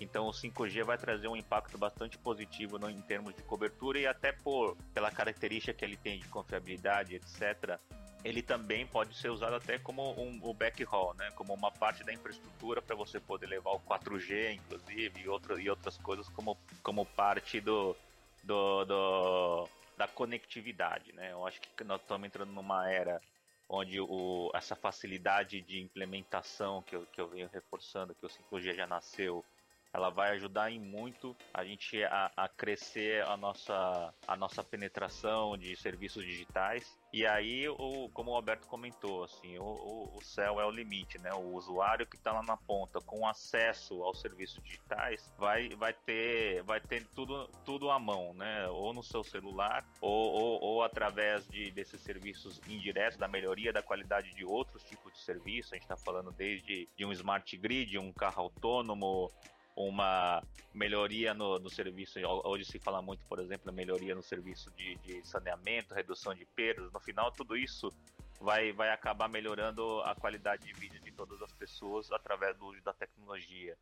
Então 0.00 0.26
o 0.26 0.30
5G 0.30 0.82
vai 0.82 0.96
trazer 0.96 1.28
um 1.28 1.36
impacto 1.36 1.76
bastante 1.76 2.16
positivo 2.16 2.78
no, 2.78 2.88
em 2.88 3.00
termos 3.02 3.34
de 3.34 3.42
cobertura 3.42 3.98
e 3.98 4.06
até 4.06 4.32
por 4.32 4.76
pela 4.94 5.10
característica 5.10 5.74
que 5.74 5.84
ele 5.84 5.96
tem 5.96 6.18
de 6.18 6.26
confiabilidade, 6.28 7.14
etc. 7.14 7.78
Ele 8.24 8.42
também 8.42 8.86
pode 8.86 9.14
ser 9.14 9.30
usado 9.30 9.54
até 9.54 9.78
como 9.78 10.12
um, 10.18 10.40
o 10.42 10.54
backhaul, 10.54 11.14
né? 11.14 11.30
Como 11.32 11.54
uma 11.54 11.70
parte 11.70 12.02
da 12.02 12.12
infraestrutura 12.12 12.80
para 12.80 12.96
você 12.96 13.20
poder 13.20 13.46
levar 13.46 13.72
o 13.72 13.80
4G, 13.80 14.54
inclusive, 14.54 15.20
e, 15.20 15.28
outro, 15.28 15.60
e 15.60 15.68
outras 15.68 15.96
coisas 15.98 16.28
como, 16.30 16.56
como 16.82 17.04
parte 17.04 17.60
do, 17.60 17.96
do, 18.42 18.84
do 18.84 19.68
da 19.96 20.08
conectividade, 20.08 21.12
né? 21.12 21.32
Eu 21.32 21.46
acho 21.46 21.60
que 21.60 21.84
nós 21.84 22.00
estamos 22.00 22.26
entrando 22.26 22.52
numa 22.52 22.90
era 22.90 23.20
onde 23.68 24.00
o, 24.00 24.50
essa 24.54 24.74
facilidade 24.74 25.60
de 25.60 25.78
implementação 25.78 26.82
que 26.82 26.96
eu, 26.96 27.06
que 27.06 27.20
eu 27.20 27.28
venho 27.28 27.48
reforçando, 27.52 28.14
que 28.14 28.26
o 28.26 28.28
5G 28.28 28.74
já 28.74 28.86
nasceu, 28.86 29.44
ela 29.92 30.10
vai 30.10 30.30
ajudar 30.32 30.70
em 30.70 30.78
muito 30.78 31.36
a 31.52 31.64
gente 31.64 32.02
a, 32.04 32.30
a, 32.36 32.48
crescer 32.48 33.24
a 33.26 33.36
nossa, 33.36 34.14
a 34.26 34.36
nossa 34.36 34.62
penetração 34.62 35.56
de 35.56 35.74
serviços 35.76 36.24
digitais 36.24 36.96
E 37.12 37.26
aí, 37.26 37.68
o, 37.68 38.08
como 38.10 38.30
o 38.30 38.34
Alberto 38.36 38.68
comentou, 38.68 39.24
assim, 39.24 39.58
o, 39.58 39.64
o, 39.64 40.16
o 40.16 40.22
céu 40.22 40.60
é 40.60 40.64
o 40.64 40.70
limite, 40.70 41.18
né? 41.18 41.32
O 41.34 41.54
usuário 41.54 42.06
que 42.06 42.16
está 42.16 42.32
lá 42.32 42.42
na 42.42 42.56
ponta, 42.56 43.00
com 43.00 43.26
acesso 43.26 44.02
aos 44.04 44.20
serviços 44.20 44.62
digitais, 44.62 45.32
vai, 45.36 45.70
vai 45.70 45.92
ter, 45.92 46.62
vai 46.62 46.80
ter 46.80 47.04
tudo, 47.08 47.48
tudo 47.64 47.90
à 47.90 47.98
mão, 47.98 48.32
né? 48.34 48.68
Ou 48.68 48.92
no 48.92 49.02
seu 49.02 49.24
celular, 49.24 49.84
ou, 50.00 50.32
ou, 50.32 50.62
ou 50.62 50.82
através 50.84 51.46
de, 51.48 51.72
desses 51.72 52.00
serviços 52.00 52.60
indiretos, 52.68 53.18
da 53.18 53.26
melhoria 53.26 53.72
da 53.72 53.82
qualidade 53.82 54.32
de 54.34 54.44
outros 54.44 54.84
tipos 54.84 55.12
de 55.12 55.18
serviço. 55.18 55.74
A 55.74 55.76
gente 55.76 55.84
está 55.84 55.96
falando 55.96 56.30
desde 56.30 56.88
de 56.96 57.04
um 57.04 57.10
smart 57.12 57.56
grid, 57.56 57.98
um 57.98 58.12
carro 58.12 58.42
autônomo, 58.42 59.30
uma 59.76 60.42
melhoria 60.74 61.34
no, 61.34 61.58
no, 61.58 61.70
serviço. 61.70 62.18
Hoje 62.44 62.64
se 62.64 62.78
fala 62.78 63.00
muito, 63.00 63.24
por 63.26 63.38
exemplo, 63.38 63.72
melhoria 63.72 64.14
no 64.14 64.22
serviço 64.22 64.70
de, 64.72 64.96
de, 64.96 65.26
saneamento, 65.26 65.94
redução 65.94 66.34
de 66.34 66.44
perdas. 66.44 66.92
No 66.92 67.00
final, 67.00 67.30
tudo 67.32 67.56
isso 67.56 67.92
vai, 68.40 68.72
vai 68.72 68.90
acabar 68.90 69.28
melhorando 69.28 70.00
a 70.02 70.14
qualidade 70.14 70.64
de 70.64 70.72
vida 70.72 70.98
de 70.98 71.10
todas 71.12 71.40
as 71.42 71.52
pessoas 71.52 72.10
através 72.12 72.56
do 72.56 72.66
uso 72.66 72.82
da 72.82 72.92
tecnologia. 72.92 73.76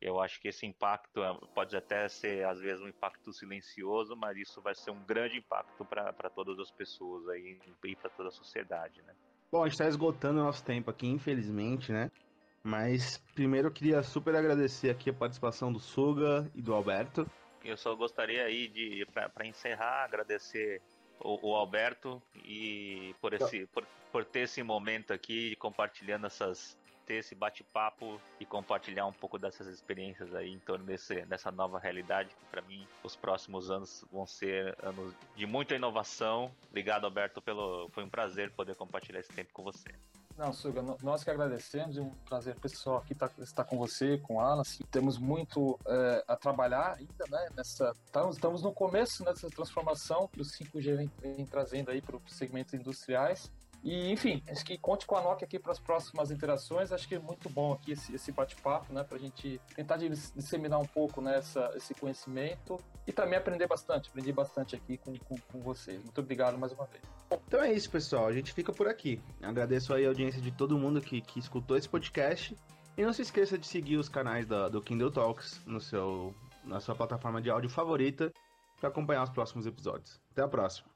Eu 0.00 0.20
acho 0.20 0.40
que 0.40 0.48
esse 0.48 0.66
impacto 0.66 1.22
é, 1.22 1.34
pode 1.54 1.74
até 1.76 2.06
ser, 2.08 2.44
às 2.46 2.60
vezes, 2.60 2.82
um 2.82 2.88
impacto 2.88 3.32
silencioso, 3.32 4.14
mas 4.14 4.36
isso 4.36 4.60
vai 4.60 4.74
ser 4.74 4.90
um 4.90 5.02
grande 5.02 5.38
impacto 5.38 5.84
para 5.84 6.12
todas 6.30 6.58
as 6.58 6.70
pessoas 6.70 7.26
aí 7.28 7.58
e 7.84 7.96
para 7.96 8.10
toda 8.10 8.28
a 8.28 8.32
sociedade, 8.32 9.00
né? 9.02 9.14
Bom, 9.50 9.62
a 9.62 9.66
gente 9.66 9.74
está 9.74 9.86
esgotando 9.86 10.40
o 10.40 10.44
nosso 10.44 10.64
tempo 10.64 10.90
aqui, 10.90 11.06
infelizmente, 11.06 11.92
né? 11.92 12.10
Mas 12.64 13.18
primeiro 13.34 13.68
eu 13.68 13.72
queria 13.72 14.02
super 14.02 14.34
agradecer 14.34 14.88
aqui 14.88 15.10
a 15.10 15.12
participação 15.12 15.70
do 15.70 15.78
Suga 15.78 16.50
e 16.54 16.62
do 16.62 16.72
Alberto. 16.72 17.30
Eu 17.62 17.76
só 17.76 17.94
gostaria 17.94 18.42
aí 18.42 18.68
de, 18.68 19.06
para 19.12 19.46
encerrar, 19.46 20.04
agradecer 20.04 20.80
o, 21.20 21.50
o, 21.50 21.54
Alberto 21.54 22.22
e 22.42 23.14
por, 23.20 23.34
esse, 23.34 23.66
por, 23.66 23.86
por 24.10 24.24
ter 24.24 24.40
esse 24.40 24.62
momento 24.62 25.12
aqui 25.12 25.54
compartilhando 25.56 26.26
essas, 26.26 26.76
ter 27.04 27.16
esse 27.16 27.34
bate-papo 27.34 28.18
e 28.40 28.46
compartilhar 28.46 29.06
um 29.06 29.12
pouco 29.12 29.38
dessas 29.38 29.66
experiências 29.66 30.34
aí 30.34 30.50
em 30.50 30.58
torno 30.58 30.86
desse, 30.86 31.22
dessa 31.26 31.50
nova 31.50 31.78
realidade 31.78 32.30
que 32.30 32.46
para 32.50 32.62
mim 32.62 32.86
os 33.02 33.14
próximos 33.14 33.70
anos 33.70 34.04
vão 34.10 34.26
ser 34.26 34.74
anos 34.82 35.14
de 35.36 35.46
muita 35.46 35.74
inovação. 35.74 36.50
Obrigado, 36.70 37.04
Alberto, 37.04 37.42
pelo 37.42 37.90
foi 37.90 38.04
um 38.04 38.10
prazer 38.10 38.50
poder 38.52 38.74
compartilhar 38.74 39.20
esse 39.20 39.32
tempo 39.32 39.52
com 39.52 39.62
você. 39.62 39.90
Não, 40.36 40.52
Suga, 40.52 40.82
nós 41.00 41.22
que 41.22 41.30
agradecemos, 41.30 41.96
é 41.96 42.00
um 42.00 42.10
prazer 42.28 42.56
pessoal 42.56 42.96
aqui 42.96 43.12
estar, 43.12 43.28
tá, 43.28 43.42
estar 43.42 43.64
com 43.64 43.78
você, 43.78 44.18
com 44.18 44.34
o 44.34 44.40
Alan. 44.40 44.64
Temos 44.90 45.16
muito 45.16 45.78
é, 45.86 46.24
a 46.26 46.34
trabalhar 46.34 46.96
ainda, 46.98 47.24
né? 47.30 47.48
Nessa, 47.56 47.92
estamos, 48.04 48.34
estamos 48.34 48.60
no 48.60 48.72
começo 48.72 49.24
nessa 49.24 49.48
transformação 49.48 50.26
que 50.26 50.40
o 50.40 50.44
5G 50.44 50.96
vem, 50.96 51.10
vem 51.20 51.46
trazendo 51.46 51.92
aí 51.92 52.02
para 52.02 52.16
os 52.16 52.32
segmentos 52.32 52.74
industriais. 52.74 53.48
E, 53.84 54.10
enfim, 54.10 54.42
acho 54.48 54.64
que 54.64 54.78
conte 54.78 55.06
com 55.06 55.14
a 55.14 55.20
Nokia 55.20 55.44
aqui 55.44 55.58
para 55.58 55.70
as 55.70 55.78
próximas 55.78 56.30
interações. 56.30 56.90
Acho 56.90 57.06
que 57.06 57.16
é 57.16 57.18
muito 57.18 57.50
bom 57.50 57.74
aqui 57.74 57.92
esse, 57.92 58.14
esse 58.14 58.32
bate-papo, 58.32 58.90
né? 58.94 59.04
Para 59.04 59.18
a 59.18 59.20
gente 59.20 59.60
tentar 59.76 59.98
disseminar 59.98 60.80
um 60.80 60.86
pouco 60.86 61.20
né, 61.20 61.38
esse 61.76 61.92
conhecimento 61.92 62.80
e 63.06 63.12
também 63.12 63.38
aprender 63.38 63.66
bastante. 63.66 64.08
Aprendi 64.08 64.32
bastante 64.32 64.74
aqui 64.74 64.96
com, 64.96 65.14
com, 65.18 65.36
com, 65.36 65.60
vocês. 65.60 66.02
Muito 66.02 66.18
obrigado 66.18 66.56
mais 66.56 66.72
uma 66.72 66.86
vez. 66.86 67.02
Então 67.46 67.60
é 67.62 67.74
isso, 67.74 67.90
pessoal. 67.90 68.26
A 68.26 68.32
gente 68.32 68.54
fica 68.54 68.72
por 68.72 68.88
aqui. 68.88 69.20
Agradeço 69.42 69.92
aí 69.92 70.06
a 70.06 70.08
audiência 70.08 70.40
de 70.40 70.50
todo 70.50 70.78
mundo 70.78 71.02
que, 71.02 71.20
que 71.20 71.38
escutou 71.38 71.76
esse 71.76 71.88
podcast. 71.88 72.56
E 72.96 73.04
não 73.04 73.12
se 73.12 73.20
esqueça 73.20 73.58
de 73.58 73.66
seguir 73.66 73.98
os 73.98 74.08
canais 74.08 74.46
da, 74.46 74.70
do 74.70 74.80
Kindle 74.80 75.10
Talks 75.10 75.60
no 75.66 75.80
seu, 75.80 76.34
na 76.64 76.80
sua 76.80 76.94
plataforma 76.94 77.42
de 77.42 77.50
áudio 77.50 77.68
favorita 77.68 78.32
para 78.80 78.88
acompanhar 78.88 79.24
os 79.24 79.30
próximos 79.30 79.66
episódios. 79.66 80.18
Até 80.30 80.40
a 80.40 80.48
próxima. 80.48 80.93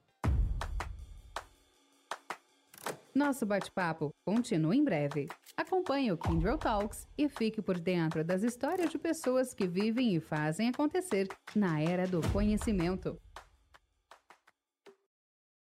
Nosso 3.18 3.44
bate-papo 3.44 4.14
continua 4.24 4.76
em 4.76 4.84
breve. 4.84 5.26
Acompanhe 5.56 6.12
o 6.12 6.16
Kindle 6.16 6.56
Talks 6.56 7.04
e 7.18 7.28
fique 7.28 7.60
por 7.60 7.76
dentro 7.76 8.22
das 8.22 8.44
histórias 8.44 8.90
de 8.90 8.96
pessoas 8.96 9.52
que 9.52 9.66
vivem 9.66 10.14
e 10.14 10.20
fazem 10.20 10.68
acontecer 10.68 11.26
na 11.52 11.80
era 11.80 12.06
do 12.06 12.20
conhecimento. 12.30 13.20